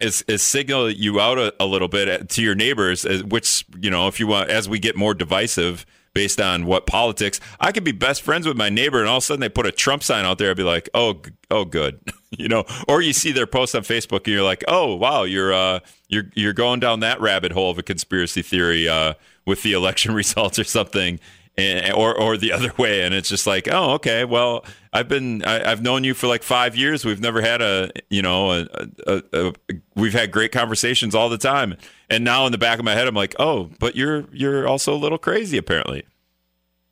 [0.01, 4.09] is, is signal you out a, a little bit to your neighbors, which you know,
[4.09, 7.93] if you want, as we get more divisive based on what politics, I could be
[7.93, 10.25] best friends with my neighbor, and all of a sudden they put a Trump sign
[10.25, 10.51] out there.
[10.51, 11.21] I'd be like, oh,
[11.51, 12.65] oh, good, you know.
[12.89, 16.25] Or you see their post on Facebook, and you're like, oh, wow, you're uh, you're
[16.35, 19.15] you're going down that rabbit hole of a conspiracy theory uh,
[19.47, 21.19] with the election results or something.
[21.59, 24.25] And, or or the other way, and it's just like, oh, okay.
[24.25, 27.05] Well, I've been I, I've known you for like five years.
[27.05, 28.67] We've never had a you know a,
[29.07, 29.53] a, a
[29.95, 31.77] we've had great conversations all the time.
[32.09, 34.95] And now in the back of my head, I'm like, oh, but you're you're also
[34.95, 36.05] a little crazy apparently.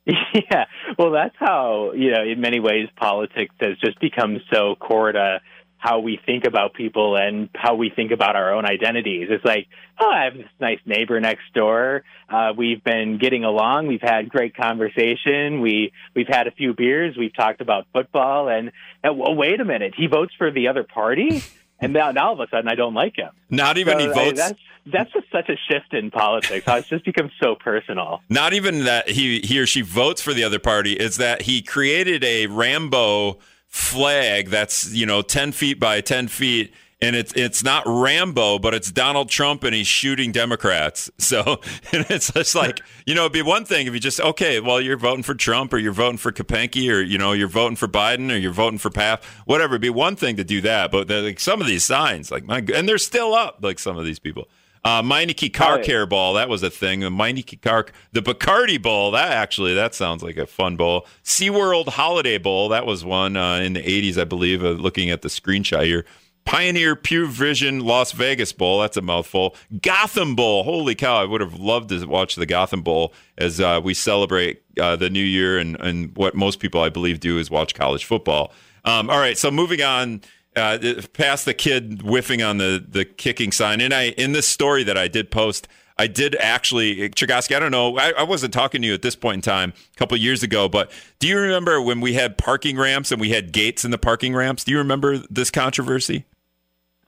[0.33, 0.65] Yeah,
[0.97, 2.23] well, that's how you know.
[2.23, 5.41] In many ways, politics has just become so core to
[5.81, 9.29] how we think about people and how we think about our own identities.
[9.31, 9.65] It's like,
[9.99, 12.03] oh, I have this nice neighbor next door.
[12.29, 13.87] Uh, we've been getting along.
[13.87, 15.59] We've had great conversation.
[15.59, 17.15] We we've had a few beers.
[17.17, 18.47] We've talked about football.
[18.47, 18.71] And,
[19.03, 21.41] and well, wait a minute, he votes for the other party,
[21.79, 23.31] and now, now all of a sudden I don't like him.
[23.49, 24.37] Not even So, he I- votes.
[24.39, 26.65] that's that's just such a shift in politics.
[26.65, 28.21] How it's just become so personal.
[28.29, 31.61] not even that he he or she votes for the other party is that he
[31.63, 33.39] created a Rambo
[33.71, 38.73] flag that's you know ten feet by ten feet, and it's it's not Rambo, but
[38.73, 41.09] it's Donald Trump, and he's shooting Democrats.
[41.21, 41.61] So
[41.93, 44.81] and it's just like you know, it'd be one thing if you just okay, well,
[44.81, 47.87] you're voting for Trump, or you're voting for Kapenki, or you know, you're voting for
[47.87, 49.75] Biden, or you're voting for Paf, whatever.
[49.75, 52.57] It'd be one thing to do that, but like some of these signs, like my,
[52.57, 54.49] and they're still up, like some of these people.
[54.83, 55.83] Uh, Meineke Car yeah.
[55.83, 57.01] Care Ball, that was a thing.
[57.01, 61.05] The Meineke Car, the Bacardi Bowl, that actually, that sounds like a fun bowl.
[61.23, 65.21] SeaWorld Holiday Bowl, that was one uh, in the 80s, I believe, uh, looking at
[65.21, 66.05] the screenshot here.
[66.45, 69.55] Pioneer Pure Vision Las Vegas Bowl, that's a mouthful.
[69.81, 73.79] Gotham Bowl, holy cow, I would have loved to watch the Gotham Bowl as uh,
[73.83, 77.51] we celebrate uh, the new year and, and what most people, I believe, do is
[77.51, 78.51] watch college football.
[78.83, 80.21] Um, all right, so moving on
[80.55, 80.77] uh,
[81.13, 84.97] past the kid whiffing on the the kicking sign, and I in this story that
[84.97, 87.55] I did post, I did actually Chergosky.
[87.55, 89.97] I don't know, I, I wasn't talking to you at this point in time a
[89.97, 93.51] couple years ago, but do you remember when we had parking ramps and we had
[93.51, 94.63] gates in the parking ramps?
[94.63, 96.25] Do you remember this controversy?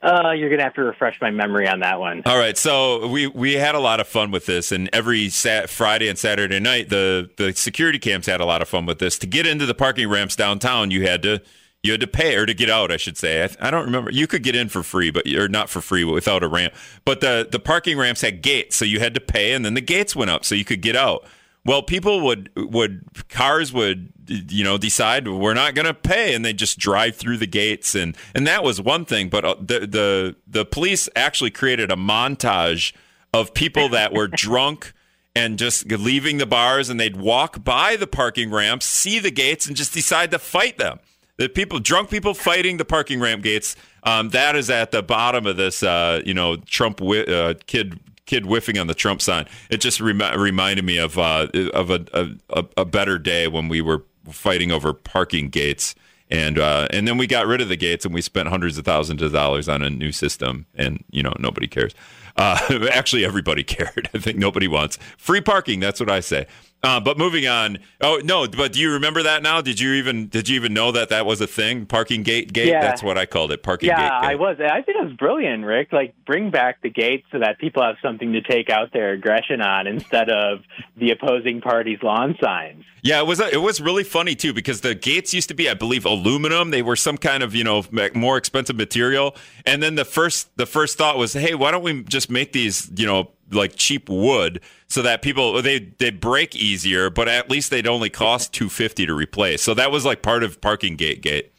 [0.03, 2.21] Uh, you're gonna have to refresh my memory on that one.
[2.25, 5.69] All right, so we we had a lot of fun with this, and every sat-
[5.69, 9.17] Friday and Saturday night, the the security cams had a lot of fun with this.
[9.19, 11.41] To get into the parking ramps downtown, you had to
[11.83, 12.91] you had to pay or to get out.
[12.91, 13.43] I should say.
[13.43, 14.09] I, I don't remember.
[14.11, 16.73] You could get in for free, but or not for free, but without a ramp.
[17.05, 19.81] But the the parking ramps had gates, so you had to pay, and then the
[19.81, 21.25] gates went up, so you could get out.
[21.65, 26.43] Well, people would would cars would you know decide we're not going to pay, and
[26.43, 29.29] they just drive through the gates, and and that was one thing.
[29.29, 32.93] But uh, the the the police actually created a montage
[33.33, 34.93] of people that were drunk
[35.35, 39.65] and just leaving the bars, and they'd walk by the parking ramps, see the gates,
[39.65, 40.99] and just decide to fight them.
[41.43, 43.75] The people, drunk people fighting the parking ramp gates.
[44.03, 48.45] Um, that is at the bottom of this, uh, you know, Trump uh, kid kid
[48.45, 49.45] whiffing on the Trump sign.
[49.69, 52.05] It just remi- reminded me of uh, of a,
[52.49, 55.95] a a better day when we were fighting over parking gates.
[56.31, 58.85] And uh, and then we got rid of the gates, and we spent hundreds of
[58.85, 61.93] thousands of dollars on a new system, and you know nobody cares.
[62.37, 64.09] Uh, actually, everybody cared.
[64.13, 65.81] I think nobody wants free parking.
[65.81, 66.47] That's what I say.
[66.83, 67.77] Uh, but moving on.
[68.01, 68.45] Oh no!
[68.45, 69.61] But do you remember that now?
[69.61, 71.85] Did you even did you even know that that was a thing?
[71.85, 72.67] Parking gate gate.
[72.67, 72.81] Yeah.
[72.81, 73.63] That's what I called it.
[73.63, 74.21] Parking Yeah, gate.
[74.21, 74.31] gate.
[74.31, 74.57] I was.
[74.59, 75.93] I think it was brilliant, Rick.
[75.93, 79.61] Like, bring back the gates so that people have something to take out their aggression
[79.61, 80.59] on instead of
[80.97, 82.83] the opposing party's lawn signs.
[83.01, 85.73] Yeah, it was it was really funny too because the gates used to be, I
[85.75, 86.71] believe, aluminum.
[86.71, 90.65] They were some kind of you know more expensive material, and then the first the
[90.65, 94.61] first thought was, hey, why don't we just make these you know like cheap wood
[94.87, 99.05] so that people they they break easier, but at least they'd only cost two fifty
[99.05, 99.61] to replace.
[99.61, 101.51] So that was like part of parking gate gate.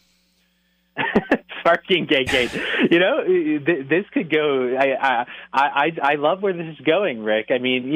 [1.64, 2.52] Parking gate gate.
[2.90, 4.76] You know, th- this could go.
[4.78, 7.46] I, I I I love where this is going, Rick.
[7.48, 7.88] I mean,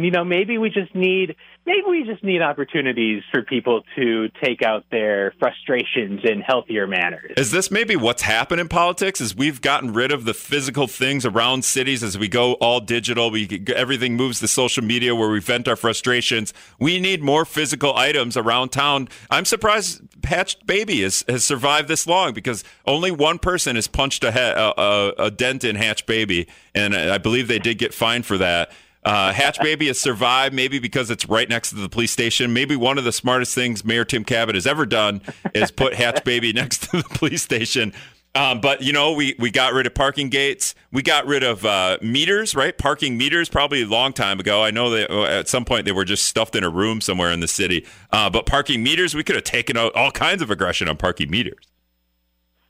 [0.00, 1.34] you know, maybe we just need
[1.68, 7.32] maybe we just need opportunities for people to take out their frustrations in healthier manners.
[7.36, 9.20] Is this maybe what's happened in politics?
[9.20, 13.30] Is we've gotten rid of the physical things around cities as we go all digital.
[13.30, 16.54] We everything moves to social media where we vent our frustrations.
[16.80, 19.08] We need more physical items around town.
[19.30, 24.24] I'm surprised Hatched Baby has, has survived this long because only one person has punched
[24.24, 28.38] a, a, a dent in Hatch Baby, and I believe they did get fined for
[28.38, 28.72] that.
[29.04, 32.52] Uh, Hatch Baby has survived, maybe because it's right next to the police station.
[32.52, 35.22] Maybe one of the smartest things Mayor Tim Kabat has ever done
[35.54, 37.92] is put Hatch Baby next to the police station.
[38.34, 40.74] Um, but you know, we we got rid of parking gates.
[40.92, 42.76] We got rid of uh, meters, right?
[42.76, 44.62] Parking meters, probably a long time ago.
[44.62, 47.32] I know that uh, at some point they were just stuffed in a room somewhere
[47.32, 47.86] in the city.
[48.12, 51.30] Uh, but parking meters, we could have taken out all kinds of aggression on parking
[51.30, 51.64] meters.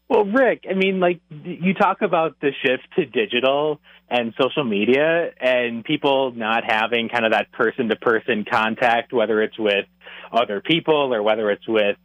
[0.08, 5.30] Well, Rick, I mean, like you talk about the shift to digital and social media
[5.38, 9.84] and people not having kind of that person to person contact, whether it's with
[10.32, 11.96] other people or whether it's with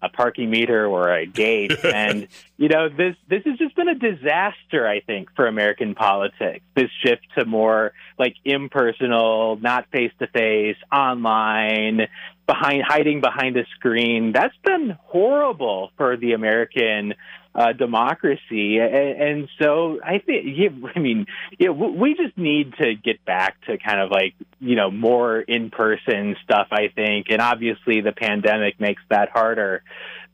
[0.00, 1.72] a parking meter or a gate.
[1.84, 6.64] and, you know, this, this has just been a disaster, I think, for American politics.
[6.76, 12.02] This shift to more like impersonal, not face to face, online,
[12.46, 14.32] behind, hiding behind a screen.
[14.32, 17.14] That's been horrible for the American
[17.54, 18.78] uh, democracy.
[18.78, 21.26] And, and so I think, yeah, I mean,
[21.58, 25.70] yeah, we just need to get back to kind of like, you know, more in
[25.70, 27.26] person stuff, I think.
[27.30, 29.82] And obviously the pandemic makes that harder.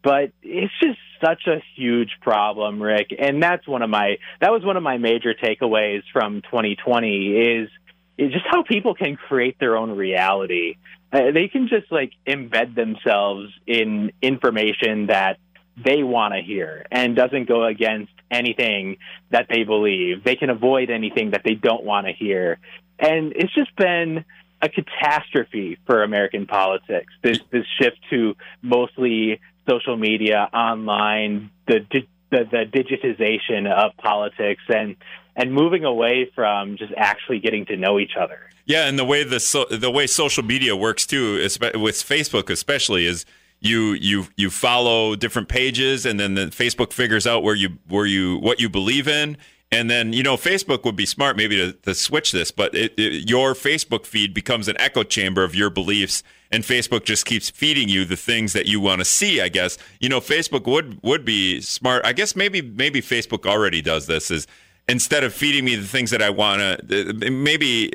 [0.02, 3.14] But it's just such a huge problem, Rick.
[3.18, 7.70] And that's one of my, that was one of my major takeaways from 2020 is,
[8.18, 10.76] is just how people can create their own reality.
[11.10, 15.38] Uh, they can just like embed themselves in information that
[15.76, 18.98] they want to hear and doesn't go against anything
[19.30, 20.24] that they believe.
[20.24, 22.58] They can avoid anything that they don't want to hear.
[22.98, 24.24] And it's just been
[24.62, 27.12] a catastrophe for American politics.
[27.22, 34.96] This this shift to mostly social media, online, the the, the digitization of politics and
[35.36, 38.38] and moving away from just actually getting to know each other.
[38.66, 43.06] Yeah, and the way the so, the way social media works too, with Facebook especially,
[43.06, 43.26] is
[43.64, 48.06] you you you follow different pages, and then the Facebook figures out where you where
[48.06, 49.36] you what you believe in,
[49.74, 52.94] And then, you know, Facebook would be smart maybe to, to switch this, but it,
[52.96, 57.50] it, your Facebook feed becomes an echo chamber of your beliefs, and Facebook just keeps
[57.50, 59.40] feeding you the things that you want to see.
[59.40, 62.06] I guess you know Facebook would would be smart.
[62.06, 64.30] I guess maybe maybe Facebook already does this.
[64.30, 64.46] Is
[64.88, 67.90] instead of feeding me the things that I want to, maybe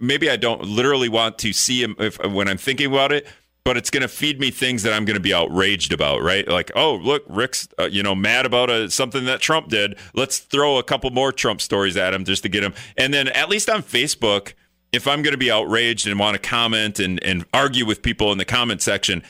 [0.00, 3.26] maybe I don't literally want to see if, when I'm thinking about it,
[3.68, 6.48] but it's going to feed me things that I'm going to be outraged about, right?
[6.48, 9.98] Like, oh, look, Rick's, uh, you know, mad about a, something that Trump did.
[10.14, 12.72] Let's throw a couple more Trump stories at him just to get him.
[12.96, 14.54] And then at least on Facebook,
[14.90, 18.32] if I'm going to be outraged and want to comment and, and argue with people
[18.32, 19.22] in the comment section,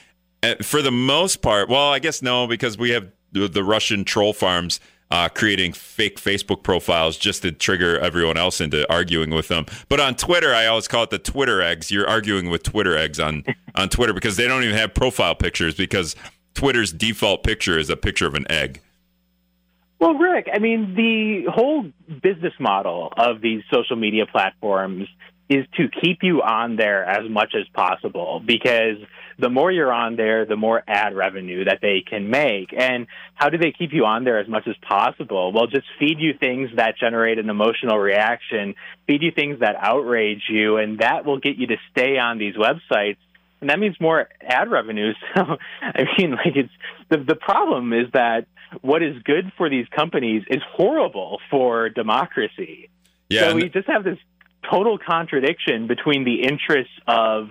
[0.45, 4.05] uh, for the most part, well, I guess no, because we have the, the Russian
[4.05, 4.78] troll farms
[5.11, 9.66] uh, creating fake Facebook profiles just to trigger everyone else into arguing with them.
[9.88, 11.90] But on Twitter, I always call it the Twitter eggs.
[11.90, 13.44] You're arguing with Twitter eggs on
[13.74, 16.14] on Twitter because they don't even have profile pictures because
[16.54, 18.80] Twitter's default picture is a picture of an egg.
[20.00, 21.90] Well, Rick, I mean, the whole
[22.22, 25.09] business model of these social media platforms
[25.49, 28.99] is to keep you on there as much as possible because
[29.38, 32.74] the more you're on there, the more ad revenue that they can make.
[32.76, 35.53] And how do they keep you on there as much as possible?
[35.53, 38.74] Well, just feed you things that generate an emotional reaction,
[39.07, 42.57] feed you things that outrage you, and that will get you to stay on these
[42.57, 43.16] websites.
[43.61, 45.12] And that means more ad revenue.
[45.34, 46.72] So, I mean, like it's
[47.09, 48.46] the the problem is that
[48.82, 52.90] what is good for these companies is horrible for democracy.
[53.28, 54.18] Yeah, so we just have this
[54.68, 57.50] total contradiction between the interests of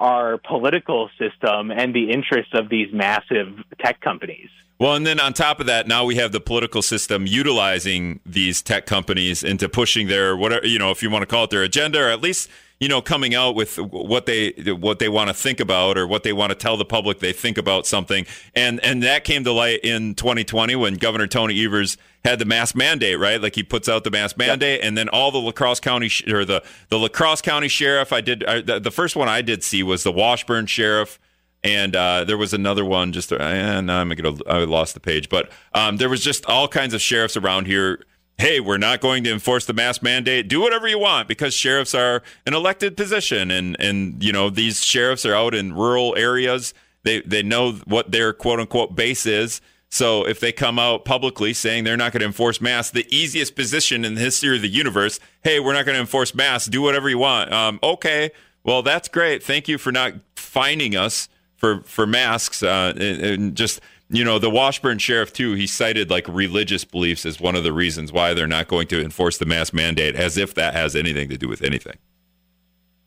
[0.00, 4.50] our political system and the interests of these massive tech companies.
[4.78, 8.60] Well, and then on top of that, now we have the political system utilizing these
[8.60, 11.62] tech companies into pushing their whatever you know, if you want to call it their
[11.62, 12.50] agenda, or at least
[12.80, 16.24] you know, coming out with what they what they want to think about or what
[16.24, 19.52] they want to tell the public they think about something, and and that came to
[19.52, 23.40] light in 2020 when Governor Tony Evers had the mask mandate, right?
[23.40, 24.86] Like he puts out the mask mandate, yep.
[24.86, 28.12] and then all the La Crosse County sh- or the the La Crosse County sheriff.
[28.12, 31.18] I did I, the, the first one I did see was the Washburn sheriff
[31.62, 35.28] and uh, there was another one just uh, and I'm gonna I lost the page,
[35.28, 38.04] but um, there was just all kinds of sheriffs around here
[38.38, 40.48] hey, we're not going to enforce the mask mandate.
[40.48, 44.84] Do whatever you want because sheriffs are an elected position, and and you know these
[44.84, 46.74] sheriffs are out in rural areas.
[47.02, 49.60] They they know what their quote unquote base is.
[49.94, 53.54] So if they come out publicly saying they're not going to enforce masks, the easiest
[53.54, 56.68] position in the history of the universe, hey, we're not going to enforce masks.
[56.68, 57.52] Do whatever you want.
[57.52, 58.32] Um, okay,
[58.64, 59.40] well that's great.
[59.44, 63.80] Thank you for not fining us for for masks uh, and, and just
[64.10, 67.72] you know, the Washburn sheriff, too, he cited like religious beliefs as one of the
[67.72, 71.28] reasons why they're not going to enforce the mask mandate, as if that has anything
[71.28, 71.96] to do with anything.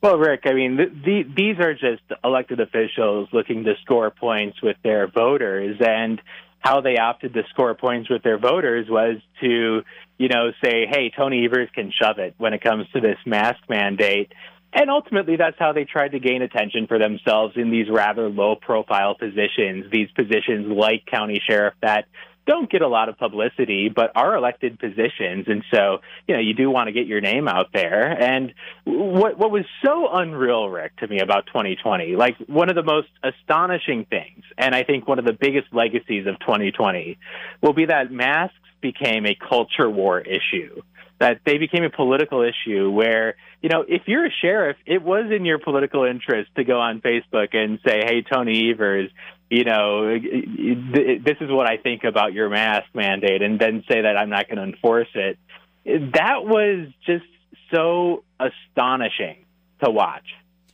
[0.01, 4.77] Well, Rick, I mean, the, these are just elected officials looking to score points with
[4.83, 6.21] their voters, and
[6.59, 9.81] how they opted to score points with their voters was to,
[10.17, 13.59] you know, say, hey, Tony Evers can shove it when it comes to this mask
[13.69, 14.31] mandate.
[14.73, 18.55] And ultimately, that's how they tried to gain attention for themselves in these rather low
[18.55, 22.05] profile positions, these positions like county sheriff that
[22.47, 25.45] don't get a lot of publicity, but are elected positions.
[25.47, 28.09] And so, you know, you do want to get your name out there.
[28.09, 28.53] And
[28.85, 33.09] what, what was so unreal, Rick, to me about 2020, like one of the most
[33.23, 37.17] astonishing things, and I think one of the biggest legacies of 2020
[37.61, 40.81] will be that masks became a culture war issue
[41.19, 45.31] that they became a political issue where, you know, if you're a sheriff, it was
[45.31, 49.09] in your political interest to go on Facebook and say, hey, Tony Evers,
[49.49, 54.17] you know, this is what I think about your mask mandate, and then say that
[54.17, 55.37] I'm not going to enforce it.
[55.85, 57.25] That was just
[57.73, 59.45] so astonishing
[59.83, 60.25] to watch.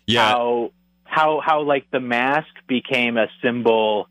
[0.08, 0.28] Yeah.
[0.28, 0.72] How,
[1.04, 4.08] how, how like the mask became a symbol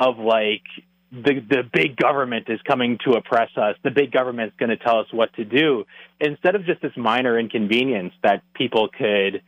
[0.00, 0.62] of like
[1.10, 3.76] the the big government is coming to oppress us.
[3.82, 5.84] The big government is going to tell us what to do
[6.20, 9.42] instead of just this minor inconvenience that people could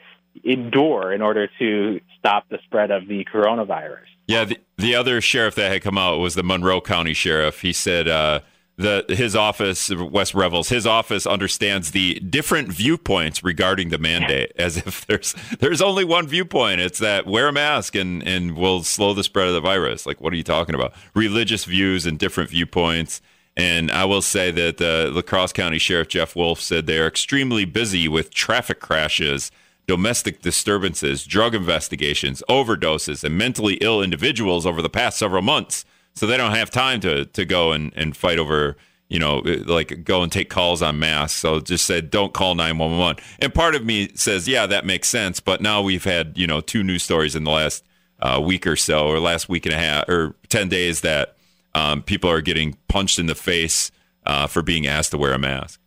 [0.45, 4.05] endure in order to stop the spread of the coronavirus.
[4.27, 7.63] Yeah, the, the other sheriff that had come out was the Monroe County sheriff.
[7.63, 8.41] He said uh,
[8.77, 14.77] the his office, Wes Revels, his office understands the different viewpoints regarding the mandate, as
[14.79, 16.81] if there's there's only one viewpoint.
[16.81, 20.07] It's that wear a mask and and we'll slow the spread of the virus.
[20.07, 20.95] Like, what are you talking about?
[21.15, 23.21] Religious views and different viewpoints.
[23.57, 27.07] And I will say that uh, La Crosse County Sheriff Jeff Wolf said they are
[27.07, 29.51] extremely busy with traffic crashes,
[29.91, 35.85] domestic disturbances, drug investigations, overdoses, and mentally ill individuals over the past several months.
[36.15, 38.77] So they don't have time to to go and, and fight over
[39.09, 43.21] you know like go and take calls on masks so just said don't call 911
[43.41, 45.41] and part of me says yeah that makes sense.
[45.41, 47.85] But now we've had you know two news stories in the last
[48.21, 51.35] uh, week or so or last week and a half or 10 days that
[51.75, 53.91] um, people are getting punched in the face
[54.25, 55.80] uh, for being asked to wear a mask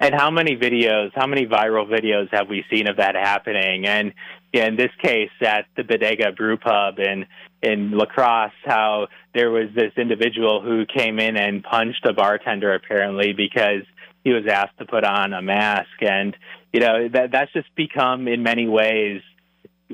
[0.00, 3.86] And how many videos, how many viral videos have we seen of that happening?
[3.86, 4.14] And
[4.52, 7.26] in this case, at the Bodega Brew Pub in
[7.62, 12.74] in La Crosse, how there was this individual who came in and punched a bartender
[12.74, 13.82] apparently because
[14.24, 16.34] he was asked to put on a mask, and
[16.72, 19.20] you know that that's just become in many ways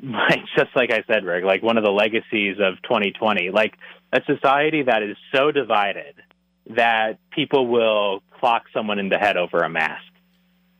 [0.02, 3.74] like just like I said, Rick, like one of the legacies of 2020, like
[4.12, 6.14] a society that is so divided
[6.74, 10.02] that people will clock someone in the head over a mask.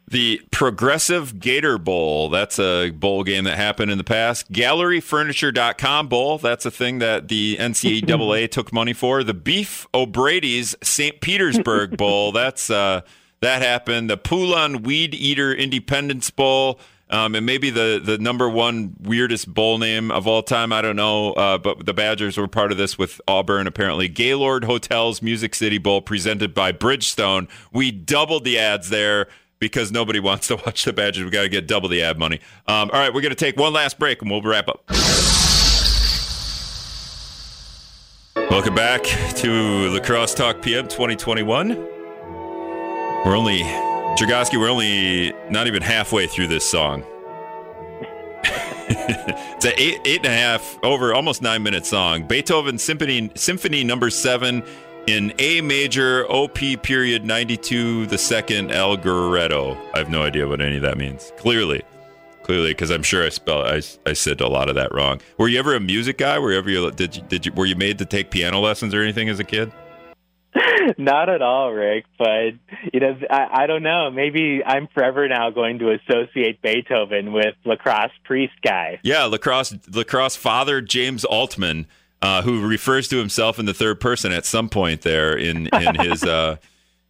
[0.08, 4.52] The Progressive Gator Bowl, that's a bowl game that happened in the past.
[4.52, 9.24] GalleryFurniture.com Bowl, that's a thing that the NCAA took money for.
[9.24, 11.20] The Beef O'Brady's St.
[11.20, 13.00] Petersburg Bowl, that's uh,
[13.40, 14.08] that happened.
[14.08, 16.78] The Poulan Weed Eater Independence Bowl,
[17.08, 20.72] um, and maybe the, the number one weirdest bowl name of all time.
[20.72, 24.08] I don't know, uh, but the Badgers were part of this with Auburn, apparently.
[24.08, 27.48] Gaylord Hotels Music City Bowl presented by Bridgestone.
[27.72, 29.28] We doubled the ads there
[29.58, 31.24] because nobody wants to watch the Badgers.
[31.24, 32.40] We got to get double the ad money.
[32.66, 34.82] Um, all right, we're going to take one last break and we'll wrap up.
[38.50, 39.02] Welcome back
[39.36, 41.76] to La Crosse Talk PM 2021.
[43.24, 43.62] We're only
[44.16, 47.02] Chergosky, we're only not even halfway through this song.
[48.88, 52.26] it's an eight, eight and a half, over almost nine minute song.
[52.26, 54.62] Beethoven Symphony, Symphony Number Seven
[55.06, 59.76] in A major, OP period 92, the second Allegretto.
[59.92, 61.30] I have no idea what any of that means.
[61.36, 61.82] Clearly,
[62.42, 65.20] clearly, because I'm sure I spell I, I said a lot of that wrong.
[65.36, 66.38] Were you ever a music guy?
[66.38, 69.02] Were you ever did you, did you were you made to take piano lessons or
[69.02, 69.70] anything as a kid?
[70.98, 72.04] Not at all, Rick.
[72.18, 72.54] But
[72.92, 74.10] you know, I, I don't know.
[74.10, 79.00] Maybe I'm forever now going to associate Beethoven with La Crosse priest guy.
[79.02, 81.86] Yeah, La Crosse lacrosse father James Altman,
[82.22, 85.94] uh, who refers to himself in the third person at some point there in in
[85.96, 86.56] his uh,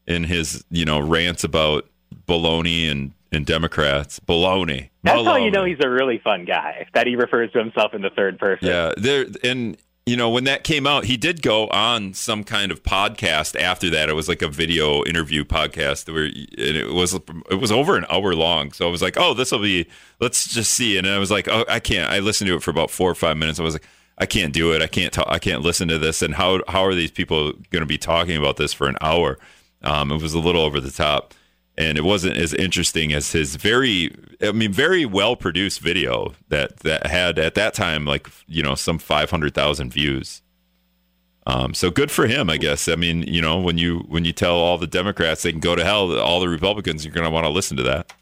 [0.06, 1.86] in his you know rants about
[2.26, 4.20] baloney and and Democrats.
[4.20, 4.90] Baloney.
[5.02, 5.24] That's baloney.
[5.24, 6.86] how you know he's a really fun guy.
[6.94, 8.68] That he refers to himself in the third person.
[8.68, 9.76] Yeah, there and
[10.06, 13.90] you know, when that came out, he did go on some kind of podcast after
[13.90, 14.08] that.
[14.08, 17.14] It was like a video interview podcast where and it was
[17.50, 18.70] it was over an hour long.
[18.70, 19.88] So I was like, oh, this will be.
[20.20, 20.96] Let's just see.
[20.96, 22.10] And I was like, oh, I can't.
[22.10, 23.58] I listened to it for about four or five minutes.
[23.58, 23.86] I was like,
[24.16, 24.80] I can't do it.
[24.80, 25.26] I can't talk.
[25.28, 26.22] I can't listen to this.
[26.22, 29.40] And how how are these people going to be talking about this for an hour?
[29.82, 31.34] Um, it was a little over the top
[31.78, 36.78] and it wasn't as interesting as his very i mean very well produced video that
[36.78, 40.42] that had at that time like you know some 500,000 views
[41.48, 44.32] um, so good for him i guess i mean you know when you when you
[44.32, 47.30] tell all the democrats they can go to hell all the republicans you're going to
[47.30, 48.12] want to listen to that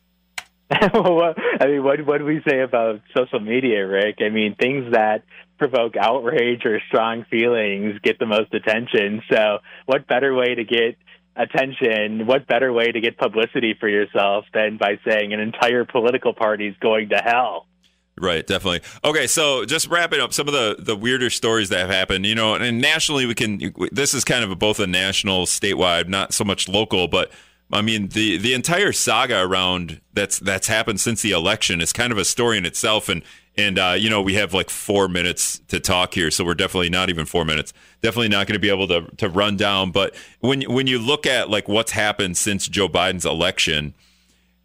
[0.70, 4.16] I mean, what what do we say about social media, Rick?
[4.20, 5.22] I mean, things that
[5.58, 9.22] provoke outrage or strong feelings get the most attention.
[9.30, 10.96] So, what better way to get
[11.36, 16.32] attention, what better way to get publicity for yourself than by saying an entire political
[16.32, 17.66] party is going to hell?
[18.16, 18.80] Right, definitely.
[19.04, 22.34] Okay, so just wrapping up some of the the weirder stories that have happened, you
[22.34, 26.44] know, and nationally we can this is kind of both a national, statewide, not so
[26.44, 27.32] much local, but
[27.72, 32.12] I mean the the entire saga around that's that's happened since the election is kind
[32.12, 33.22] of a story in itself and
[33.56, 36.90] and uh, you know we have like four minutes to talk here, so we're definitely
[36.90, 37.72] not even four minutes.
[38.02, 39.90] Definitely not going to be able to to run down.
[39.90, 43.94] But when when you look at like what's happened since Joe Biden's election,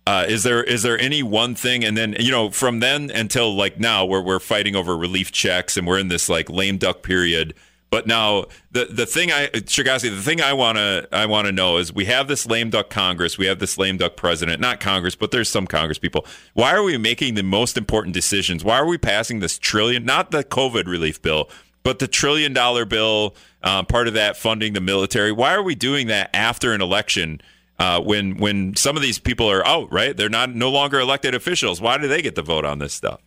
[0.08, 1.84] uh, is there is there any one thing?
[1.84, 5.78] And then you know from then until like now, where we're fighting over relief checks
[5.78, 7.54] and we're in this like lame duck period
[7.90, 11.94] but now the the thing I Chergosky, the thing I wanna I wanna know is
[11.94, 15.32] we have this lame duck Congress, we have this lame duck president, not Congress, but
[15.32, 16.26] there's some Congress people.
[16.54, 18.64] Why are we making the most important decisions?
[18.64, 21.50] Why are we passing this trillion, not the COVID relief bill,
[21.84, 25.32] but the trillion dollar bill, um, part of that funding the military?
[25.32, 27.42] Why are we doing that after an election?
[27.80, 30.16] Uh, when when some of these people are out, right?
[30.18, 31.80] They're not no longer elected officials.
[31.80, 33.22] Why do they get the vote on this stuff?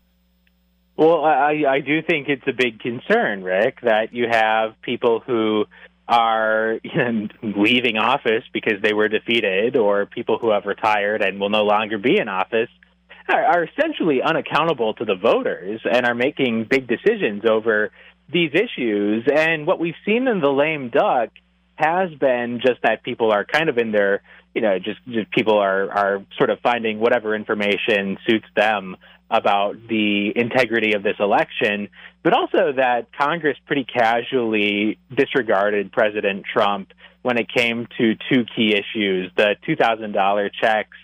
[1.03, 5.64] Well, I, I do think it's a big concern, Rick, that you have people who
[6.07, 11.40] are you know, leaving office because they were defeated, or people who have retired and
[11.40, 12.68] will no longer be in office,
[13.28, 17.90] are, are essentially unaccountable to the voters and are making big decisions over
[18.32, 19.26] these issues.
[19.26, 21.30] And what we've seen in the lame duck
[21.74, 24.22] has been just that people are kind of in their,
[24.55, 28.96] you know, just, just people are are sort of finding whatever information suits them
[29.33, 31.89] about the integrity of this election,
[32.22, 38.74] but also that Congress pretty casually disregarded President Trump when it came to two key
[38.74, 40.97] issues the $2,000 checks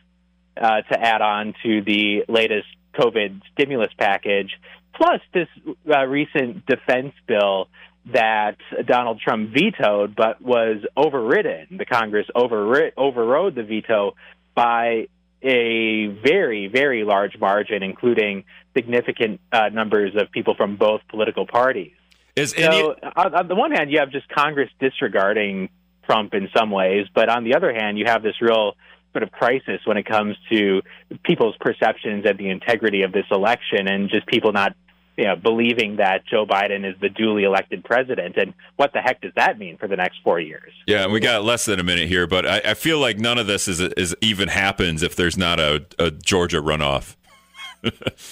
[0.60, 4.50] uh, to add on to the latest COVID stimulus package,
[4.94, 5.48] plus this
[5.90, 7.68] uh, recent defense bill
[8.12, 8.56] that
[8.86, 11.78] Donald Trump vetoed but was overridden.
[11.78, 14.16] The Congress overri- overrode the veto
[14.54, 15.08] by
[15.42, 18.44] a very, very large margin, including
[18.76, 21.92] significant uh, numbers of people from both political parties.
[22.36, 22.82] Is So, any,
[23.16, 25.70] on, on the one hand, you have just Congress disregarding
[26.04, 28.74] Trump in some ways, but on the other hand, you have this real
[29.12, 30.82] sort of crisis when it comes to
[31.24, 34.74] people's perceptions and the integrity of this election, and just people not,
[35.18, 38.36] you know, believing that Joe Biden is the duly elected president.
[38.36, 40.72] And what the heck does that mean for the next four years?
[40.86, 43.48] yeah, we got less than a minute here, but I, I feel like none of
[43.48, 47.16] this is, is even happens if there's not a, a Georgia runoff.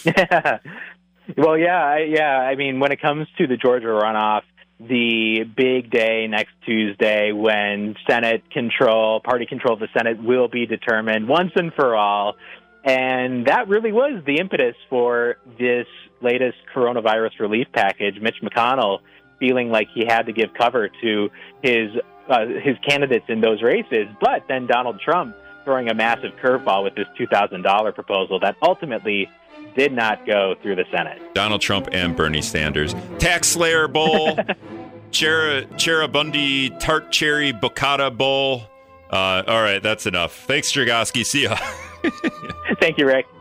[0.05, 0.59] yeah.
[1.37, 2.39] well, yeah, yeah.
[2.39, 4.43] I mean, when it comes to the Georgia runoff,
[4.79, 10.67] the big day next Tuesday when Senate control, party control of the Senate will be
[10.67, 12.37] determined once and for all.
[12.87, 15.87] And that really was the impetus for this
[16.23, 18.21] latest coronavirus relief package.
[18.21, 19.01] Mitch McConnell
[19.41, 21.31] feeling like he had to give cover to
[21.63, 21.91] his
[22.29, 26.95] uh, his candidates in those races, but then Donald Trump throwing a massive curveball with
[26.95, 29.29] this two thousand dollar proposal that ultimately
[29.77, 31.21] did not go through the Senate.
[31.35, 32.95] Donald Trump and Bernie Sanders.
[33.19, 34.37] Tax Slayer Bowl,
[35.11, 38.63] Chera, Cheribundi Tart Cherry Bocata Bowl.
[39.11, 40.33] Uh, all right, that's enough.
[40.47, 41.25] Thanks, Chergosky.
[41.25, 41.57] See ya.
[42.87, 43.36] Thank you, Rick.